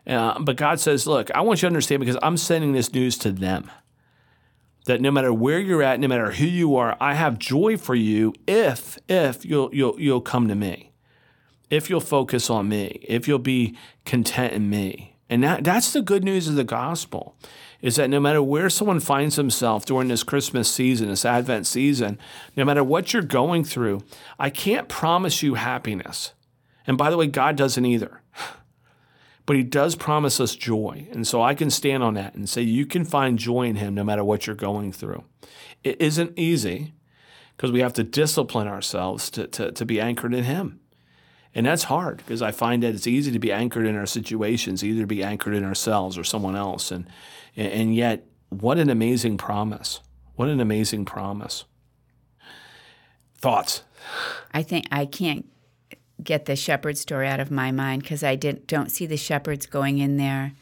Uh, 0.07 0.39
but 0.39 0.55
God 0.55 0.79
says, 0.79 1.09
look, 1.09 1.29
I 1.33 1.41
want 1.41 1.59
you 1.59 1.63
to 1.63 1.67
understand 1.67 1.99
because 1.99 2.19
I'm 2.23 2.37
sending 2.37 2.73
this 2.73 2.93
news 2.93 3.19
to 3.19 3.33
them 3.33 3.69
that 4.87 5.01
no 5.01 5.11
matter 5.11 5.33
where 5.33 5.59
you're 5.59 5.83
at, 5.83 6.01
no 6.01 6.09
matter 6.09 6.33
who 6.33 6.47
you 6.47 6.77
are, 6.77 6.97
I 7.01 7.14
have 7.14 7.38
joy 7.38 7.77
for 7.77 7.95
you 7.95 8.35
if 8.47 8.99
if 9.09 9.45
you'll 9.45 9.75
you'll 9.75 10.01
you'll 10.01 10.21
come 10.21 10.49
to 10.49 10.55
me. 10.55 10.93
If 11.69 11.88
you'll 11.88 12.01
focus 12.01 12.51
on 12.51 12.69
me, 12.69 12.99
if 13.03 13.29
you'll 13.29 13.38
be 13.38 13.77
content 14.05 14.55
in 14.55 14.69
me. 14.69 15.16
And 15.29 15.45
that, 15.45 15.62
that's 15.62 15.93
the 15.93 16.03
good 16.03 16.25
news 16.25 16.49
of 16.49 16.57
the 16.57 16.64
gospel 16.64 17.37
is 17.81 17.97
that 17.97 18.11
no 18.11 18.21
matter 18.21 18.43
where 18.43 18.69
someone 18.69 19.01
finds 19.01 19.37
himself 19.37 19.87
during 19.87 20.09
this 20.09 20.25
Christmas 20.25 20.71
season, 20.71 21.09
this 21.09 21.25
Advent 21.25 21.66
season, 21.66 22.19
no 22.57 22.64
matter 22.64 22.85
what 22.85 23.12
you're 23.12 23.23
going 23.23 23.64
through, 23.64 24.03
I 24.38 24.51
can't 24.51 24.88
promise 24.88 25.43
you 25.43 25.55
happiness. 25.55 26.33
And 26.87 26.99
by 26.99 27.11
the 27.11 27.16
way, 27.16 27.29
God 27.29 27.57
doesn't 27.57 27.87
either. 27.87 28.19
But 29.46 29.57
he 29.57 29.62
does 29.62 29.96
promise 29.96 30.40
us 30.40 30.55
joy. 30.55 31.09
And 31.11 31.26
so 31.26 31.42
I 31.42 31.55
can 31.55 31.70
stand 31.70 32.03
on 32.03 32.14
that 32.14 32.35
and 32.35 32.48
say 32.48 32.62
you 32.62 32.87
can 32.87 33.05
find 33.05 33.38
joy 33.38 33.62
in 33.62 33.76
him 33.76 33.94
no 33.94 34.05
matter 34.05 34.22
what 34.22 34.46
you're 34.46 34.57
going 34.57 34.92
through. 34.92 35.24
It 35.83 36.00
isn't 36.00 36.38
easy 36.38 36.92
because 37.57 37.72
we 37.72 37.81
have 37.81 37.92
to 37.94 38.05
discipline 38.05 38.68
ourselves 38.68 39.31
to, 39.31 39.46
to, 39.48 39.72
to 39.72 39.85
be 39.85 40.00
anchored 40.00 40.35
in 40.35 40.44
him. 40.44 40.81
And 41.55 41.66
that's 41.66 41.85
hard 41.85 42.18
because 42.18 42.42
I 42.42 42.53
find 42.53 42.83
that 42.83 42.94
it's 42.94 43.07
easy 43.07 43.33
to 43.33 43.38
be 43.38 43.50
anchored 43.50 43.87
in 43.87 43.96
our 43.96 44.07
situations, 44.07 44.85
either 44.85 45.05
be 45.05 45.22
anchored 45.22 45.55
in 45.55 45.64
ourselves 45.64 46.16
or 46.16 46.22
someone 46.22 46.55
else. 46.55 46.92
And, 46.92 47.09
and 47.57 47.94
yet, 47.94 48.24
what 48.50 48.79
an 48.79 48.88
amazing 48.88 49.37
promise. 49.37 50.00
What 50.37 50.48
an 50.48 50.61
amazing 50.61 51.05
promise. 51.07 51.64
Thoughts? 53.38 53.83
I 54.53 54.62
think 54.62 54.87
I 54.92 55.07
can't 55.07 55.46
get 56.22 56.46
the 56.46 56.56
shepherd 56.56 56.98
story 56.98 57.28
out 57.28 57.40
of 57.40 57.50
my 57.50 57.70
mind 57.70 58.02
because 58.02 58.22
I 58.22 58.37
didn't 58.37 58.66
don't 58.66 58.90
see 58.90 59.06
the 59.06 59.16
shepherds 59.16 59.66
going 59.66 59.98
in 59.98 60.16
there 60.16 60.52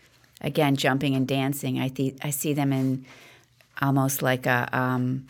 again 0.40 0.76
jumping 0.76 1.14
and 1.14 1.26
dancing. 1.26 1.78
I 1.78 1.88
th- 1.88 2.16
I 2.22 2.30
see 2.30 2.52
them 2.52 2.72
in 2.72 3.04
almost 3.80 4.22
like 4.22 4.46
a 4.46 4.68
um, 4.72 5.26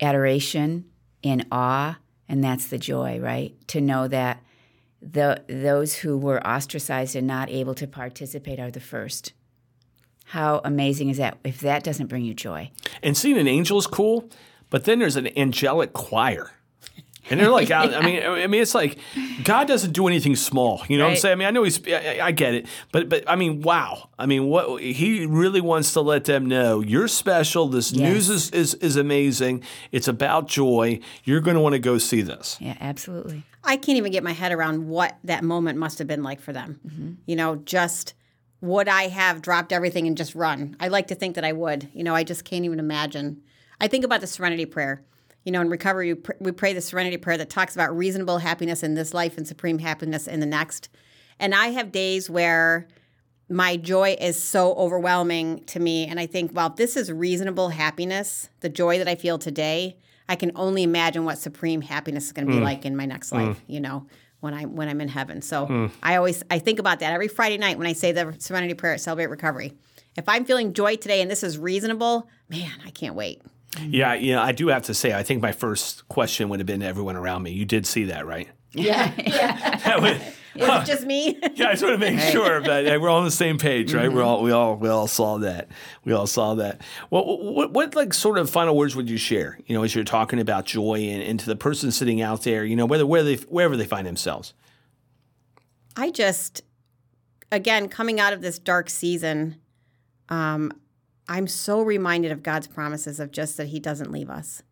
adoration, 0.00 0.84
in 1.22 1.46
awe, 1.50 1.98
and 2.28 2.42
that's 2.42 2.66
the 2.66 2.78
joy, 2.78 3.18
right? 3.20 3.54
To 3.68 3.80
know 3.80 4.08
that 4.08 4.42
the 5.00 5.42
those 5.48 5.96
who 5.96 6.16
were 6.16 6.44
ostracized 6.46 7.16
and 7.16 7.26
not 7.26 7.50
able 7.50 7.74
to 7.76 7.86
participate 7.86 8.58
are 8.58 8.70
the 8.70 8.80
first. 8.80 9.32
How 10.26 10.60
amazing 10.64 11.08
is 11.08 11.16
that? 11.16 11.38
If 11.42 11.60
that 11.60 11.82
doesn't 11.84 12.08
bring 12.08 12.24
you 12.24 12.34
joy, 12.34 12.70
And 13.02 13.16
seeing 13.16 13.38
an 13.38 13.48
angel 13.48 13.78
is 13.78 13.86
cool, 13.86 14.28
but 14.68 14.84
then 14.84 14.98
there's 14.98 15.16
an 15.16 15.36
angelic 15.38 15.94
choir. 15.94 16.52
And 17.30 17.40
they're 17.40 17.50
like, 17.50 17.70
out, 17.78 17.94
I 17.94 18.02
mean, 18.02 18.22
I 18.22 18.46
mean, 18.46 18.62
it's 18.62 18.74
like 18.74 18.98
God 19.44 19.68
doesn't 19.68 19.92
do 19.92 20.06
anything 20.06 20.36
small. 20.36 20.82
You 20.88 20.98
know 20.98 21.04
what 21.04 21.10
I'm 21.10 21.16
saying? 21.16 21.32
I 21.32 21.36
mean, 21.36 21.48
I 21.48 21.50
know 21.50 21.62
he's, 21.62 21.80
I, 21.86 22.18
I 22.22 22.30
get 22.32 22.54
it, 22.54 22.66
but, 22.92 23.08
but 23.08 23.24
I 23.28 23.36
mean, 23.36 23.62
wow. 23.62 24.10
I 24.18 24.26
mean, 24.26 24.46
what 24.46 24.82
he 24.82 25.26
really 25.26 25.60
wants 25.60 25.92
to 25.92 26.00
let 26.00 26.24
them 26.24 26.46
know: 26.46 26.80
you're 26.80 27.08
special. 27.08 27.68
This 27.68 27.92
news 27.92 28.28
is, 28.28 28.50
is 28.50 28.74
is 28.74 28.96
amazing. 28.96 29.62
It's 29.92 30.08
about 30.08 30.48
joy. 30.48 31.00
You're 31.24 31.40
going 31.40 31.54
to 31.54 31.60
want 31.60 31.74
to 31.74 31.78
go 31.78 31.98
see 31.98 32.22
this. 32.22 32.56
yeah, 32.60 32.76
absolutely. 32.80 33.44
I 33.64 33.76
can't 33.76 33.98
even 33.98 34.12
get 34.12 34.24
my 34.24 34.32
head 34.32 34.52
around 34.52 34.88
what 34.88 35.18
that 35.24 35.44
moment 35.44 35.78
must 35.78 35.98
have 35.98 36.06
been 36.06 36.22
like 36.22 36.40
for 36.40 36.52
them. 36.52 36.80
Mm-hmm. 36.86 37.12
You 37.26 37.36
know, 37.36 37.56
just 37.56 38.14
would 38.60 38.88
I 38.88 39.08
have 39.08 39.42
dropped 39.42 39.72
everything 39.72 40.06
and 40.06 40.16
just 40.16 40.34
run? 40.34 40.76
I 40.80 40.88
like 40.88 41.08
to 41.08 41.14
think 41.14 41.34
that 41.34 41.44
I 41.44 41.52
would. 41.52 41.88
You 41.92 42.02
know, 42.02 42.14
I 42.14 42.24
just 42.24 42.44
can't 42.44 42.64
even 42.64 42.78
imagine. 42.78 43.42
I 43.80 43.88
think 43.88 44.04
about 44.04 44.20
the 44.20 44.26
serenity 44.26 44.66
prayer. 44.66 45.02
You 45.44 45.52
know, 45.52 45.60
in 45.60 45.70
recovery, 45.70 46.12
we, 46.12 46.20
pr- 46.20 46.32
we 46.40 46.52
pray 46.52 46.72
the 46.72 46.80
serenity 46.80 47.16
prayer 47.16 47.38
that 47.38 47.48
talks 47.50 47.74
about 47.74 47.96
reasonable 47.96 48.38
happiness 48.38 48.82
in 48.82 48.94
this 48.94 49.14
life 49.14 49.38
and 49.38 49.46
supreme 49.46 49.78
happiness 49.78 50.26
in 50.26 50.40
the 50.40 50.46
next. 50.46 50.88
And 51.38 51.54
I 51.54 51.68
have 51.68 51.92
days 51.92 52.28
where 52.28 52.88
my 53.48 53.76
joy 53.76 54.16
is 54.20 54.42
so 54.42 54.74
overwhelming 54.74 55.64
to 55.66 55.80
me. 55.80 56.06
And 56.06 56.20
I 56.20 56.26
think, 56.26 56.52
well, 56.54 56.68
if 56.68 56.76
this 56.76 56.96
is 56.96 57.10
reasonable 57.10 57.70
happiness, 57.70 58.50
the 58.60 58.68
joy 58.68 58.98
that 58.98 59.08
I 59.08 59.14
feel 59.14 59.38
today, 59.38 59.98
I 60.28 60.36
can 60.36 60.52
only 60.54 60.82
imagine 60.82 61.24
what 61.24 61.38
supreme 61.38 61.80
happiness 61.80 62.26
is 62.26 62.32
going 62.32 62.46
to 62.46 62.52
be 62.52 62.58
mm. 62.58 62.64
like 62.64 62.84
in 62.84 62.96
my 62.96 63.06
next 63.06 63.30
mm. 63.30 63.46
life, 63.46 63.62
you 63.66 63.80
know, 63.80 64.06
when 64.40 64.52
I 64.52 64.66
when 64.66 64.88
I'm 64.88 65.00
in 65.00 65.08
heaven. 65.08 65.40
So 65.40 65.66
mm. 65.66 65.90
I 66.02 66.16
always 66.16 66.42
I 66.50 66.58
think 66.58 66.78
about 66.78 67.00
that 67.00 67.12
every 67.12 67.28
Friday 67.28 67.56
night 67.56 67.78
when 67.78 67.86
I 67.86 67.94
say 67.94 68.12
the 68.12 68.36
serenity 68.38 68.74
prayer 68.74 68.94
at 68.94 69.00
Celebrate 69.00 69.26
Recovery. 69.26 69.72
If 70.16 70.28
I'm 70.28 70.44
feeling 70.44 70.74
joy 70.74 70.96
today 70.96 71.22
and 71.22 71.30
this 71.30 71.42
is 71.42 71.56
reasonable, 71.56 72.28
man, 72.48 72.72
I 72.84 72.90
can't 72.90 73.14
wait. 73.14 73.40
Yeah, 73.82 74.14
you 74.14 74.32
know, 74.32 74.40
I 74.42 74.52
do 74.52 74.68
have 74.68 74.82
to 74.84 74.94
say, 74.94 75.12
I 75.12 75.22
think 75.22 75.42
my 75.42 75.52
first 75.52 76.08
question 76.08 76.48
would 76.48 76.58
have 76.60 76.66
been 76.66 76.80
to 76.80 76.86
everyone 76.86 77.16
around 77.16 77.42
me. 77.42 77.52
You 77.52 77.64
did 77.64 77.86
see 77.86 78.04
that, 78.04 78.26
right? 78.26 78.48
Yeah. 78.72 79.12
That 79.84 80.02
would- 80.02 80.20
Was 80.56 80.88
it 80.88 80.92
just 80.92 81.06
me? 81.06 81.38
Yeah, 81.54 81.68
I 81.68 81.72
just 81.72 81.82
want 81.84 81.94
to 81.94 81.98
make 81.98 82.18
sure 82.32 82.60
that 82.60 83.00
we're 83.00 83.08
all 83.08 83.18
on 83.18 83.24
the 83.24 83.30
same 83.30 83.58
page, 83.58 83.94
right? 83.94 84.06
Mm-hmm. 84.06 84.16
We're 84.16 84.22
all 84.24 84.42
we 84.42 84.50
all 84.50 84.74
we 84.76 84.88
all 84.88 85.06
saw 85.06 85.38
that. 85.38 85.68
We 86.04 86.12
all 86.12 86.26
saw 86.26 86.54
that. 86.56 86.80
Well, 87.10 87.38
what 87.54 87.72
what 87.72 87.94
like 87.94 88.12
sort 88.12 88.38
of 88.38 88.50
final 88.50 88.76
words 88.76 88.96
would 88.96 89.08
you 89.08 89.18
share? 89.18 89.58
You 89.66 89.74
know, 89.76 89.84
as 89.84 89.94
you're 89.94 90.02
talking 90.04 90.40
about 90.40 90.64
joy 90.66 90.96
and, 90.96 91.22
and 91.22 91.38
to 91.40 91.46
the 91.46 91.54
person 91.56 91.92
sitting 91.92 92.20
out 92.20 92.42
there, 92.42 92.64
you 92.64 92.74
know, 92.74 92.86
whether 92.86 93.06
where 93.06 93.22
they 93.22 93.36
wherever 93.36 93.76
they 93.76 93.84
find 93.84 94.04
themselves. 94.06 94.52
I 95.96 96.10
just, 96.10 96.62
again, 97.52 97.88
coming 97.88 98.18
out 98.18 98.32
of 98.32 98.40
this 98.40 98.58
dark 98.58 98.88
season, 98.90 99.56
um, 100.28 100.72
I'm 101.28 101.46
so 101.46 101.82
reminded 101.82 102.32
of 102.32 102.42
God's 102.42 102.66
promises 102.66 103.20
of 103.20 103.30
just 103.30 103.56
that 103.58 103.68
He 103.68 103.80
doesn't 103.80 104.10
leave 104.10 104.30
us. 104.30 104.62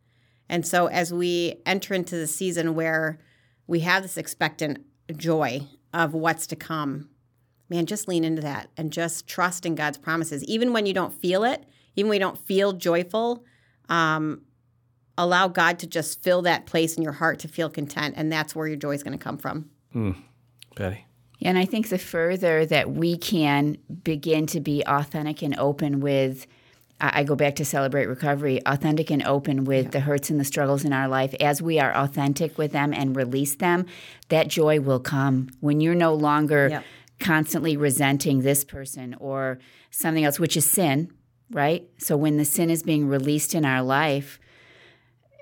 And 0.48 0.66
so 0.66 0.86
as 0.86 1.12
we 1.12 1.60
enter 1.66 1.94
into 1.94 2.16
the 2.16 2.26
season 2.26 2.74
where 2.74 3.18
we 3.66 3.80
have 3.80 4.02
this 4.02 4.16
expectant 4.16 4.84
joy 5.16 5.66
of 5.92 6.14
what's 6.14 6.46
to 6.48 6.56
come, 6.56 7.10
man, 7.68 7.86
just 7.86 8.08
lean 8.08 8.24
into 8.24 8.42
that 8.42 8.70
and 8.76 8.92
just 8.92 9.26
trust 9.26 9.66
in 9.66 9.74
God's 9.74 9.98
promises. 9.98 10.44
Even 10.44 10.72
when 10.72 10.86
you 10.86 10.94
don't 10.94 11.12
feel 11.12 11.44
it, 11.44 11.64
even 11.96 12.08
when 12.08 12.16
you 12.16 12.26
don't 12.26 12.38
feel 12.38 12.72
joyful, 12.72 13.44
um, 13.88 14.42
allow 15.18 15.48
God 15.48 15.78
to 15.80 15.86
just 15.86 16.22
fill 16.22 16.42
that 16.42 16.66
place 16.66 16.96
in 16.96 17.02
your 17.02 17.12
heart 17.12 17.38
to 17.40 17.48
feel 17.48 17.68
content. 17.68 18.14
And 18.16 18.30
that's 18.30 18.54
where 18.54 18.66
your 18.66 18.76
joy 18.76 18.92
is 18.92 19.02
going 19.02 19.18
to 19.18 19.22
come 19.22 19.38
from. 19.38 19.70
Betty. 20.76 21.06
And 21.42 21.58
I 21.58 21.64
think 21.64 21.88
the 21.88 21.98
further 21.98 22.64
that 22.66 22.90
we 22.90 23.16
can 23.16 23.78
begin 24.02 24.46
to 24.46 24.60
be 24.60 24.82
authentic 24.86 25.42
and 25.42 25.58
open 25.58 26.00
with, 26.00 26.46
I 26.98 27.24
go 27.24 27.36
back 27.36 27.56
to 27.56 27.64
celebrate 27.64 28.06
recovery, 28.06 28.60
authentic 28.64 29.10
and 29.10 29.22
open 29.24 29.64
with 29.64 29.90
the 29.90 30.00
hurts 30.00 30.30
and 30.30 30.40
the 30.40 30.44
struggles 30.44 30.84
in 30.84 30.94
our 30.94 31.08
life, 31.08 31.34
as 31.34 31.60
we 31.60 31.78
are 31.78 31.94
authentic 31.94 32.56
with 32.56 32.72
them 32.72 32.94
and 32.94 33.14
release 33.14 33.54
them, 33.54 33.84
that 34.30 34.48
joy 34.48 34.80
will 34.80 35.00
come. 35.00 35.50
When 35.60 35.80
you're 35.80 35.94
no 35.94 36.14
longer 36.14 36.82
constantly 37.20 37.76
resenting 37.76 38.40
this 38.40 38.64
person 38.64 39.14
or 39.20 39.58
something 39.90 40.24
else, 40.24 40.40
which 40.40 40.56
is 40.56 40.64
sin, 40.64 41.10
right? 41.50 41.86
So 41.98 42.16
when 42.16 42.38
the 42.38 42.44
sin 42.46 42.70
is 42.70 42.82
being 42.82 43.08
released 43.08 43.54
in 43.54 43.64
our 43.64 43.82
life, 43.82 44.38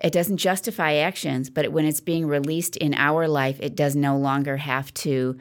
it 0.02 0.12
doesn't 0.12 0.38
justify 0.38 0.94
actions, 0.94 1.50
but 1.50 1.72
when 1.72 1.84
it's 1.84 2.00
being 2.00 2.26
released 2.26 2.76
in 2.76 2.94
our 2.94 3.28
life, 3.28 3.58
it 3.60 3.76
does 3.76 3.94
no 3.94 4.16
longer 4.16 4.56
have 4.56 4.92
to 4.94 5.38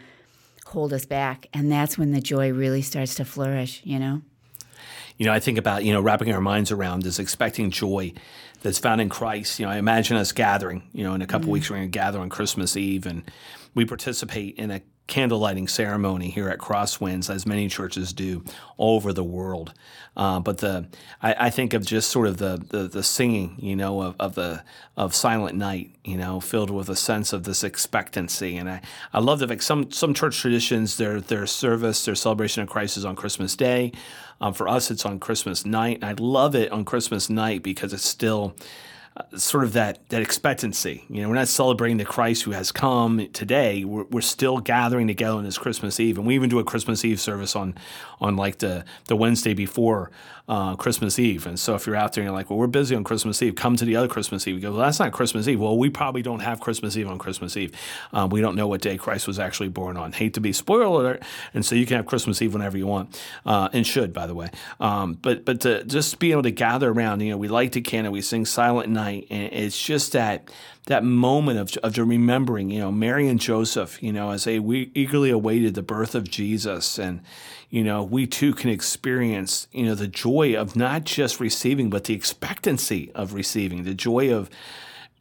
hold 0.73 0.91
us 0.91 1.05
back. 1.05 1.47
And 1.53 1.71
that's 1.71 1.97
when 1.97 2.11
the 2.11 2.19
joy 2.19 2.51
really 2.51 2.81
starts 2.81 3.15
to 3.15 3.25
flourish, 3.25 3.81
you 3.83 3.99
know? 3.99 4.21
You 5.17 5.27
know, 5.27 5.33
I 5.33 5.39
think 5.39 5.59
about, 5.59 5.83
you 5.83 5.93
know, 5.93 6.01
wrapping 6.01 6.33
our 6.33 6.41
minds 6.41 6.71
around 6.71 7.03
this 7.03 7.19
expecting 7.19 7.69
joy 7.69 8.13
that's 8.63 8.79
found 8.79 8.99
in 8.99 9.07
Christ. 9.07 9.59
You 9.59 9.67
know, 9.67 9.71
I 9.71 9.77
imagine 9.77 10.17
us 10.17 10.31
gathering, 10.31 10.89
you 10.91 11.03
know, 11.03 11.13
in 11.13 11.21
a 11.21 11.27
couple 11.27 11.45
mm-hmm. 11.45 11.51
weeks 11.51 11.69
we're 11.69 11.77
going 11.77 11.91
to 11.91 11.97
gather 11.97 12.19
on 12.19 12.29
Christmas 12.29 12.75
Eve 12.75 13.05
and 13.05 13.23
we 13.75 13.85
participate 13.85 14.55
in 14.55 14.71
a 14.71 14.81
candle 15.07 15.39
lighting 15.39 15.67
ceremony 15.67 16.29
here 16.29 16.49
at 16.49 16.59
Crosswinds, 16.59 17.29
as 17.29 17.45
many 17.45 17.67
churches 17.67 18.13
do 18.13 18.43
all 18.77 18.95
over 18.95 19.11
the 19.11 19.23
world. 19.23 19.73
Uh, 20.15 20.39
but 20.39 20.59
the 20.59 20.87
I, 21.21 21.35
I 21.47 21.49
think 21.49 21.73
of 21.73 21.85
just 21.85 22.09
sort 22.09 22.27
of 22.27 22.37
the 22.37 22.63
the, 22.69 22.87
the 22.87 23.03
singing, 23.03 23.55
you 23.59 23.75
know, 23.75 24.01
of, 24.01 24.15
of 24.19 24.35
the 24.35 24.63
of 24.95 25.15
Silent 25.15 25.57
Night, 25.57 25.95
you 26.03 26.17
know, 26.17 26.39
filled 26.39 26.69
with 26.69 26.89
a 26.89 26.95
sense 26.95 27.33
of 27.33 27.43
this 27.43 27.63
expectancy. 27.63 28.57
And 28.57 28.69
I, 28.69 28.81
I 29.11 29.19
love 29.19 29.39
that 29.39 29.49
like 29.49 29.61
some 29.61 29.91
some 29.91 30.13
church 30.13 30.39
traditions, 30.39 30.97
their 30.97 31.19
their 31.19 31.47
service, 31.47 32.05
their 32.05 32.15
celebration 32.15 32.61
of 32.63 32.69
Christ 32.69 32.97
is 32.97 33.05
on 33.05 33.15
Christmas 33.15 33.55
Day. 33.55 33.91
Um, 34.39 34.53
for 34.53 34.67
us, 34.67 34.91
it's 34.91 35.05
on 35.05 35.19
Christmas 35.19 35.65
night. 35.65 35.97
And 36.01 36.05
I 36.05 36.13
love 36.21 36.55
it 36.55 36.71
on 36.71 36.85
Christmas 36.85 37.29
night 37.29 37.63
because 37.63 37.93
it's 37.93 38.05
still 38.05 38.55
sort 39.35 39.63
of 39.63 39.73
that 39.73 40.07
that 40.09 40.21
expectancy. 40.21 41.03
You 41.09 41.21
know, 41.21 41.29
we're 41.29 41.35
not 41.35 41.47
celebrating 41.47 41.97
the 41.97 42.05
Christ 42.05 42.43
who 42.43 42.51
has 42.51 42.71
come 42.71 43.29
today. 43.33 43.83
We're, 43.83 44.03
we're 44.05 44.21
still 44.21 44.59
gathering 44.59 45.07
together 45.07 45.37
on 45.37 45.43
this 45.43 45.57
Christmas 45.57 45.99
Eve, 45.99 46.17
and 46.17 46.25
we 46.25 46.35
even 46.35 46.49
do 46.49 46.59
a 46.59 46.63
Christmas 46.63 47.05
Eve 47.05 47.19
service 47.19 47.55
on 47.55 47.75
on 48.19 48.35
like 48.35 48.59
the 48.59 48.85
the 49.07 49.15
Wednesday 49.15 49.53
before 49.53 50.11
uh, 50.47 50.75
Christmas 50.75 51.19
Eve. 51.19 51.45
And 51.45 51.59
so 51.59 51.75
if 51.75 51.87
you're 51.87 51.95
out 51.95 52.13
there 52.13 52.21
and 52.21 52.27
you're 52.27 52.35
like, 52.35 52.49
well, 52.49 52.59
we're 52.59 52.67
busy 52.67 52.95
on 52.95 53.03
Christmas 53.03 53.41
Eve, 53.41 53.55
come 53.55 53.75
to 53.77 53.85
the 53.85 53.95
other 53.95 54.07
Christmas 54.07 54.45
Eve. 54.47 54.55
We 54.55 54.61
go, 54.61 54.71
well, 54.71 54.81
that's 54.81 54.99
not 54.99 55.13
Christmas 55.13 55.47
Eve. 55.47 55.59
Well, 55.59 55.77
we 55.77 55.89
probably 55.89 56.21
don't 56.21 56.41
have 56.41 56.59
Christmas 56.59 56.97
Eve 56.97 57.07
on 57.07 57.17
Christmas 57.17 57.55
Eve. 57.55 57.71
Um, 58.11 58.29
we 58.29 58.41
don't 58.41 58.55
know 58.55 58.67
what 58.67 58.81
day 58.81 58.97
Christ 58.97 59.27
was 59.27 59.39
actually 59.39 59.69
born 59.69 59.95
on. 59.95 60.11
Hate 60.11 60.33
to 60.33 60.41
be 60.41 60.51
spoiler 60.51 60.83
alert, 60.83 61.23
and 61.53 61.65
so 61.65 61.75
you 61.75 61.85
can 61.85 61.97
have 61.97 62.05
Christmas 62.05 62.41
Eve 62.41 62.53
whenever 62.53 62.77
you 62.77 62.87
want, 62.87 63.19
uh, 63.45 63.69
and 63.71 63.87
should, 63.87 64.11
by 64.13 64.27
the 64.27 64.35
way. 64.35 64.49
Um, 64.79 65.13
but 65.13 65.45
but 65.45 65.61
to 65.61 65.83
just 65.85 66.19
be 66.19 66.31
able 66.31 66.43
to 66.43 66.51
gather 66.51 66.91
around, 66.91 67.21
you 67.21 67.31
know, 67.31 67.37
we 67.37 67.47
light 67.47 67.71
the 67.71 67.81
candle, 67.81 68.11
we 68.11 68.21
sing 68.21 68.45
Silent 68.45 68.89
Night, 68.89 69.02
and 69.11 69.53
it's 69.53 69.81
just 69.81 70.11
that 70.13 70.49
that 70.87 71.03
moment 71.03 71.59
of, 71.59 71.77
of 71.83 71.97
remembering, 71.97 72.69
you 72.69 72.79
know, 72.79 72.91
Mary 72.91 73.27
and 73.27 73.39
Joseph, 73.39 74.01
you 74.03 74.11
know, 74.11 74.31
as 74.31 74.43
they 74.43 74.59
we 74.59 74.91
eagerly 74.93 75.29
awaited 75.29 75.75
the 75.75 75.81
birth 75.81 76.15
of 76.15 76.29
Jesus, 76.29 76.97
and 76.97 77.21
you 77.69 77.83
know, 77.83 78.03
we 78.03 78.27
too 78.27 78.53
can 78.53 78.69
experience, 78.69 79.67
you 79.71 79.85
know, 79.85 79.95
the 79.95 80.07
joy 80.07 80.55
of 80.55 80.75
not 80.75 81.05
just 81.05 81.39
receiving, 81.39 81.89
but 81.89 82.03
the 82.03 82.13
expectancy 82.13 83.11
of 83.15 83.33
receiving, 83.33 83.83
the 83.83 83.93
joy 83.93 84.33
of 84.33 84.49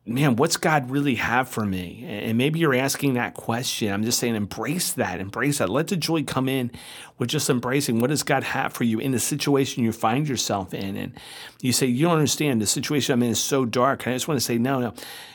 man, 0.05 0.35
what's 0.35 0.57
God 0.57 0.91
really 0.91 1.15
have 1.15 1.49
for 1.49 1.65
me? 1.65 2.05
And 2.09 2.37
maybe 2.37 2.59
you're 2.59 2.75
asking 2.75 3.15
that 3.15 3.35
question. 3.35 3.93
I'm 3.93 4.03
just 4.03 4.19
saying, 4.19 4.35
embrace 4.35 4.93
that, 4.95 5.21
embrace 5.21 5.59
that. 5.59 5.69
Let 5.69 5.89
the 5.89 5.97
joy 5.97 6.25
come 6.25 6.49
in 6.49 6.73
with 7.19 7.29
just 7.29 7.49
embracing 7.49 8.01
what 8.01 8.11
does 8.11 8.25
God 8.25 8.43
have 8.43 8.73
for 8.73 8.83
you 8.83 8.99
in 8.99 9.13
the 9.13 9.21
situation 9.21 9.85
you 9.85 9.93
find 9.93 10.29
yourself 10.29 10.75
in. 10.75 10.97
And 10.97 11.13
you 11.61 11.73
say, 11.73 11.87
you 11.87 12.07
don't 12.07 12.17
understand, 12.17 12.61
the 12.61 12.67
situation 12.67 13.13
I'm 13.13 13.23
in 13.23 13.31
is 13.31 13.41
so 13.41 13.65
dark. 13.65 14.05
And 14.05 14.13
I 14.13 14.17
just 14.17 14.27
want 14.27 14.41
to 14.41 14.45
say, 14.45 14.59
no, 14.59 14.81
no. 14.81 14.95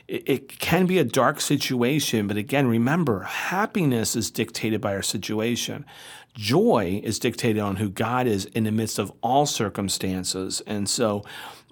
It, 0.09 0.23
it 0.25 0.59
can 0.59 0.85
be 0.85 0.97
a 0.97 1.05
dark 1.05 1.39
situation, 1.39 2.27
but 2.27 2.35
again, 2.35 2.67
remember, 2.67 3.21
happiness 3.21 4.17
is 4.17 4.29
dictated 4.31 4.81
by 4.81 4.93
our 4.95 5.01
situation. 5.01 5.85
Joy 6.33 7.01
is 7.03 7.19
dictated 7.19 7.61
on 7.61 7.77
who 7.77 7.89
God 7.89 8.27
is 8.27 8.45
in 8.45 8.65
the 8.65 8.71
midst 8.71 8.99
of 8.99 9.11
all 9.23 9.45
circumstances. 9.45 10.61
And 10.67 10.87
so 10.87 11.23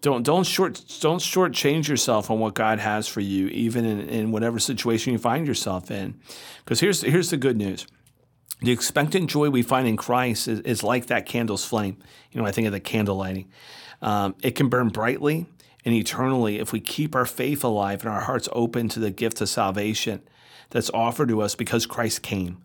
don't 0.01 0.23
don't 0.23 0.45
short 0.45 0.84
don't 0.99 1.19
shortchange 1.19 1.88
yourself 1.88 2.29
on 2.29 2.39
what 2.39 2.53
God 2.53 2.79
has 2.79 3.08
for 3.08 3.21
you, 3.21 3.47
even 3.47 3.86
in, 3.86 4.01
in 4.10 4.31
whatever 4.31 4.60
situation 4.60 5.13
you 5.13 5.19
find 5.19 5.47
yourself 5.47 5.89
in. 5.89 6.19
Because 6.63 6.79
here's 6.79 7.01
here's 7.01 7.29
the 7.29 7.38
good 7.38 7.58
news. 7.58 7.88
The 8.62 8.71
expectant 8.71 9.29
joy 9.29 9.49
we 9.49 9.62
find 9.62 9.88
in 9.88 9.97
Christ 9.97 10.47
is, 10.47 10.60
is 10.62 10.84
like 10.84 11.08
that 11.08 11.25
candle's 11.25 11.65
flame. 11.65 11.97
You 12.31 12.41
know, 12.41 12.47
I 12.47 12.51
think 12.51 12.67
of 12.67 12.73
the 12.73 12.79
candle 12.79 13.17
lighting. 13.17 13.49
Um, 14.01 14.36
it 14.41 14.51
can 14.51 14.69
burn 14.69 14.89
brightly 14.89 15.45
and 15.84 15.93
eternally 15.93 16.60
if 16.60 16.71
we 16.71 16.79
keep 16.79 17.15
our 17.15 17.25
faith 17.25 17.63
alive 17.63 18.01
and 18.01 18.12
our 18.12 18.21
hearts 18.21 18.49
open 18.51 18.89
to 18.89 18.99
the 18.99 19.12
gift 19.12 19.41
of 19.41 19.49
salvation 19.49 20.21
that's 20.69 20.89
offered 20.91 21.29
to 21.29 21.41
us 21.41 21.55
because 21.55 21.86
Christ 21.86 22.21
came 22.21 22.64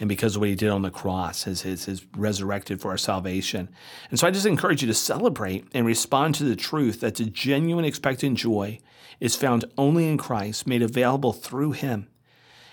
and 0.00 0.08
because 0.08 0.36
of 0.36 0.40
what 0.40 0.48
he 0.48 0.54
did 0.54 0.70
on 0.70 0.82
the 0.82 0.90
cross 0.90 1.44
has, 1.44 2.06
resurrected 2.16 2.80
for 2.80 2.90
our 2.90 2.98
salvation. 2.98 3.68
And 4.10 4.18
so 4.18 4.26
I 4.26 4.30
just 4.30 4.46
encourage 4.46 4.82
you 4.82 4.88
to 4.88 4.94
celebrate 4.94 5.66
and 5.74 5.86
respond 5.86 6.36
to 6.36 6.44
the 6.44 6.56
truth 6.56 7.00
that 7.00 7.16
the 7.16 7.24
genuine 7.24 7.84
expectant 7.84 8.38
joy 8.38 8.78
is 9.20 9.34
found 9.34 9.64
only 9.76 10.08
in 10.08 10.16
Christ, 10.16 10.66
made 10.66 10.82
available 10.82 11.32
through 11.32 11.72
him. 11.72 12.08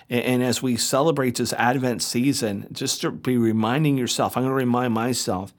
And, 0.09 0.23
and 0.23 0.43
as 0.43 0.61
we 0.61 0.77
celebrate 0.77 1.35
this 1.35 1.53
Advent 1.53 2.03
season, 2.03 2.67
just 2.71 3.01
to 3.01 3.11
be 3.11 3.37
reminding 3.37 3.97
yourself, 3.97 4.37
I'm 4.37 4.43
going 4.43 4.51
to 4.51 4.55
remind 4.55 4.93
myself 4.93 5.53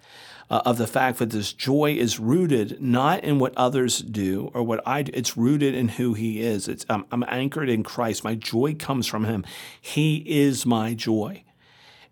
uh, 0.48 0.62
of 0.64 0.78
the 0.78 0.86
fact 0.86 1.18
that 1.18 1.30
this 1.30 1.52
joy 1.52 1.94
is 1.94 2.20
rooted 2.20 2.80
not 2.80 3.24
in 3.24 3.40
what 3.40 3.56
others 3.56 3.98
do 3.98 4.50
or 4.54 4.62
what 4.62 4.86
I 4.86 5.02
do. 5.02 5.10
It's 5.12 5.36
rooted 5.36 5.74
in 5.74 5.88
who 5.88 6.14
He 6.14 6.40
is. 6.40 6.68
It's 6.68 6.86
I'm 6.88 7.24
anchored 7.26 7.68
in 7.68 7.82
Christ. 7.82 8.22
My 8.22 8.36
joy 8.36 8.76
comes 8.78 9.08
from 9.08 9.24
Him. 9.24 9.44
He 9.80 10.18
is 10.26 10.64
my 10.64 10.94
joy. 10.94 11.42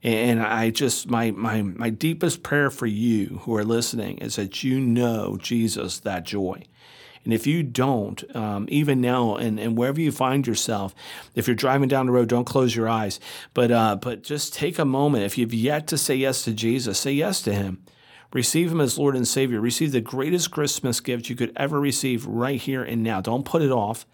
And 0.05 0.43
I 0.43 0.71
just 0.71 1.09
my 1.09 1.31
my 1.31 1.63
my 1.63 1.91
deepest 1.91 2.43
prayer 2.43 2.71
for 2.71 2.87
you 2.87 3.41
who 3.43 3.57
are 3.57 3.65
listening 3.65 4.19
is 4.19 4.37
that 4.37 4.63
you 4.63 4.79
know 4.79 5.39
Jesus 5.41 5.99
that 6.01 6.25
joy. 6.25 6.63
And 7.25 7.33
if 7.33 7.47
you 7.47 7.63
don't, 7.63 8.23
um, 8.37 8.67
even 8.69 9.01
now 9.01 9.37
and, 9.37 9.59
and 9.59 9.79
wherever 9.79 9.99
you 9.99 10.13
find 10.13 10.47
yourself, 10.47 10.95
if 11.35 11.47
you're 11.49 11.57
driving 11.57 11.89
down 11.89 12.05
the 12.05 12.13
road, 12.13 12.29
don't 12.29 12.45
close 12.45 12.77
your 12.77 12.87
eyes. 12.87 13.19
But 13.55 13.71
uh, 13.71 13.97
but 13.97 14.23
just 14.23 14.53
take 14.53 14.79
a 14.79 14.85
moment. 14.85 15.25
If 15.25 15.39
you've 15.39 15.55
yet 15.55 15.87
to 15.87 15.99
say 15.99 16.17
yes 16.17 16.45
to 16.45 16.53
Jesus, 16.53 16.99
say 16.99 17.13
yes 17.13 17.41
to 17.43 17.55
him. 17.55 17.83
Receive 18.35 18.73
Him 18.73 18.81
as 18.81 18.99
Lord 18.99 19.15
and 19.15 19.27
Savior. 19.27 19.61
Receive 19.61 19.93
the 19.93 20.01
greatest 20.01 20.51
Christmas 20.51 20.99
gift 20.99 21.31
you 21.31 21.37
could 21.37 21.53
ever 21.55 21.81
receive 21.81 22.27
right 22.27 22.61
here 22.61 22.83
and 22.83 23.03
now. 23.03 23.21
Don't 23.21 23.45
put 23.47 23.63
it 23.63 23.71
off. 23.71 24.07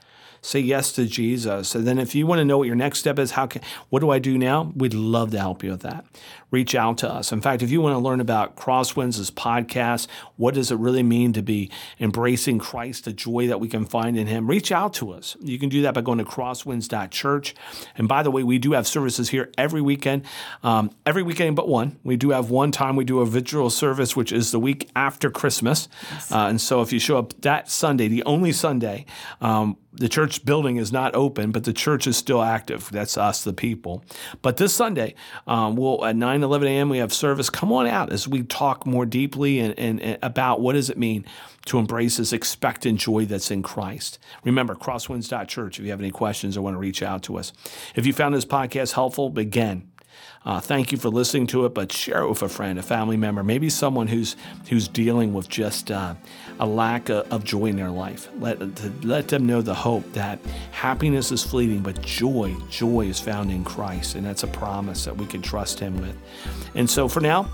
Say 0.42 0.60
yes 0.60 0.92
to 0.92 1.06
Jesus. 1.06 1.74
And 1.74 1.86
then 1.86 1.98
if 1.98 2.14
you 2.14 2.26
want 2.26 2.38
to 2.40 2.44
know 2.44 2.58
what 2.58 2.66
your 2.66 2.76
next 2.76 2.98
step 2.98 3.18
is, 3.18 3.32
how 3.32 3.46
can 3.46 3.62
what 3.88 4.00
do 4.00 4.10
I 4.10 4.18
do 4.18 4.38
now? 4.38 4.72
We'd 4.74 4.94
love 4.94 5.30
to 5.32 5.38
help 5.38 5.62
you 5.62 5.70
with 5.70 5.82
that 5.82 6.04
reach 6.50 6.74
out 6.74 6.98
to 6.98 7.10
us. 7.10 7.32
In 7.32 7.40
fact, 7.40 7.62
if 7.62 7.70
you 7.70 7.80
want 7.80 7.94
to 7.94 7.98
learn 7.98 8.20
about 8.20 8.56
Crosswinds' 8.56 9.30
podcast, 9.30 10.08
what 10.36 10.54
does 10.54 10.70
it 10.70 10.76
really 10.76 11.02
mean 11.02 11.32
to 11.32 11.42
be 11.42 11.70
embracing 11.98 12.58
Christ, 12.58 13.04
the 13.04 13.12
joy 13.12 13.46
that 13.46 13.60
we 13.60 13.68
can 13.68 13.84
find 13.84 14.18
in 14.18 14.26
Him, 14.26 14.48
reach 14.48 14.72
out 14.72 14.92
to 14.94 15.12
us. 15.12 15.36
You 15.40 15.58
can 15.58 15.68
do 15.68 15.82
that 15.82 15.94
by 15.94 16.00
going 16.00 16.18
to 16.18 16.24
crosswinds.church. 16.24 17.54
And 17.96 18.08
by 18.08 18.22
the 18.22 18.30
way, 18.30 18.42
we 18.42 18.58
do 18.58 18.72
have 18.72 18.86
services 18.86 19.30
here 19.30 19.50
every 19.56 19.80
weekend, 19.80 20.24
um, 20.62 20.90
every 21.06 21.22
weekend 21.22 21.56
but 21.56 21.68
one. 21.68 21.98
We 22.02 22.16
do 22.16 22.30
have 22.30 22.50
one 22.50 22.72
time 22.72 22.96
we 22.96 23.04
do 23.04 23.20
a 23.20 23.26
virtual 23.26 23.70
service, 23.70 24.16
which 24.16 24.32
is 24.32 24.50
the 24.50 24.60
week 24.60 24.90
after 24.96 25.30
Christmas. 25.30 25.88
Yes. 26.10 26.32
Uh, 26.32 26.38
and 26.46 26.60
so 26.60 26.82
if 26.82 26.92
you 26.92 26.98
show 26.98 27.18
up 27.18 27.40
that 27.42 27.70
Sunday, 27.70 28.08
the 28.08 28.24
only 28.24 28.52
Sunday, 28.52 29.06
um, 29.40 29.76
the 29.92 30.08
church 30.08 30.44
building 30.44 30.76
is 30.76 30.92
not 30.92 31.14
open, 31.14 31.50
but 31.50 31.64
the 31.64 31.72
church 31.72 32.06
is 32.06 32.16
still 32.16 32.42
active. 32.42 32.88
That's 32.90 33.18
us, 33.18 33.44
the 33.44 33.52
people. 33.52 34.04
But 34.40 34.56
this 34.56 34.74
Sunday, 34.74 35.14
um, 35.46 35.76
we'll 35.76 36.04
at 36.04 36.16
9 36.16 36.30
9, 36.40 36.44
11 36.44 36.68
a.m. 36.68 36.88
We 36.88 36.98
have 36.98 37.12
service. 37.12 37.50
Come 37.50 37.72
on 37.72 37.86
out 37.86 38.12
as 38.12 38.28
we 38.28 38.42
talk 38.44 38.86
more 38.86 39.04
deeply 39.04 39.58
and, 39.58 39.76
and, 39.78 40.00
and 40.00 40.18
about 40.22 40.60
what 40.60 40.74
does 40.74 40.88
it 40.88 40.96
mean 40.96 41.24
to 41.66 41.78
embrace 41.78 42.18
this 42.18 42.32
expectant 42.32 43.00
joy 43.00 43.24
that's 43.24 43.50
in 43.50 43.62
Christ. 43.62 44.18
Remember, 44.44 44.74
crosswinds.church 44.74 45.78
if 45.78 45.84
you 45.84 45.90
have 45.90 46.00
any 46.00 46.10
questions 46.10 46.56
or 46.56 46.62
want 46.62 46.74
to 46.74 46.78
reach 46.78 47.02
out 47.02 47.22
to 47.24 47.36
us. 47.36 47.52
If 47.96 48.06
you 48.06 48.12
found 48.12 48.34
this 48.34 48.44
podcast 48.44 48.92
helpful, 48.92 49.36
again, 49.36 49.90
uh, 50.44 50.60
thank 50.60 50.92
you 50.92 50.98
for 50.98 51.08
listening 51.08 51.46
to 51.48 51.66
it, 51.66 51.74
but 51.74 51.92
share 51.92 52.22
it 52.22 52.28
with 52.28 52.42
a 52.42 52.48
friend, 52.48 52.78
a 52.78 52.82
family 52.82 53.16
member, 53.16 53.42
maybe 53.42 53.68
someone 53.68 54.06
who's 54.06 54.36
who's 54.68 54.88
dealing 54.88 55.34
with 55.34 55.48
just 55.48 55.90
uh, 55.90 56.14
a 56.60 56.66
lack 56.66 57.08
of, 57.08 57.42
joy 57.42 57.66
in 57.66 57.76
their 57.76 57.90
life. 57.90 58.28
Let 58.38 58.60
let 59.04 59.28
them 59.28 59.46
know 59.46 59.62
the 59.62 59.74
hope 59.74 60.12
that 60.12 60.38
happiness 60.70 61.32
is 61.32 61.42
fleeting, 61.42 61.80
but 61.80 62.00
joy, 62.02 62.54
joy 62.68 63.06
is 63.06 63.18
found 63.18 63.50
in 63.50 63.64
Christ, 63.64 64.14
and 64.14 64.24
that's 64.24 64.42
a 64.42 64.46
promise 64.46 65.06
that 65.06 65.16
we 65.16 65.26
can 65.26 65.40
trust 65.40 65.80
Him 65.80 66.00
with. 66.00 66.16
And 66.74 66.88
so, 66.88 67.08
for 67.08 67.20
now, 67.20 67.50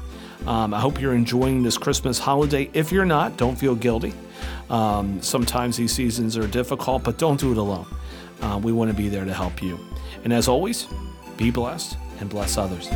um, 0.47 0.75
I 0.75 0.81
hope 0.81 1.01
you're 1.01 1.15
enjoying 1.15 1.63
this 1.63 1.79
Christmas 1.79 2.19
holiday. 2.19 2.69
If 2.75 2.91
you're 2.91 3.07
not, 3.07 3.37
don't 3.37 3.57
feel 3.57 3.77
guilty. 3.77 4.13
Um, 4.69 5.23
sometimes 5.23 5.77
these 5.77 5.93
seasons 5.93 6.37
are 6.37 6.49
difficult, 6.49 7.05
but 7.05 7.17
don't 7.17 7.39
do 7.39 7.53
it 7.53 7.59
alone. 7.59 7.87
Uh, 8.43 8.61
we 8.63 8.73
want 8.73 8.91
to 8.91 8.97
be 8.97 9.09
there 9.09 9.25
to 9.25 9.33
help 9.33 9.63
you. 9.63 9.79
And 10.25 10.33
as 10.33 10.49
always, 10.49 10.89
be 11.37 11.51
blessed 11.53 11.97
and 12.19 12.29
bless 12.29 12.59
others. 12.59 12.89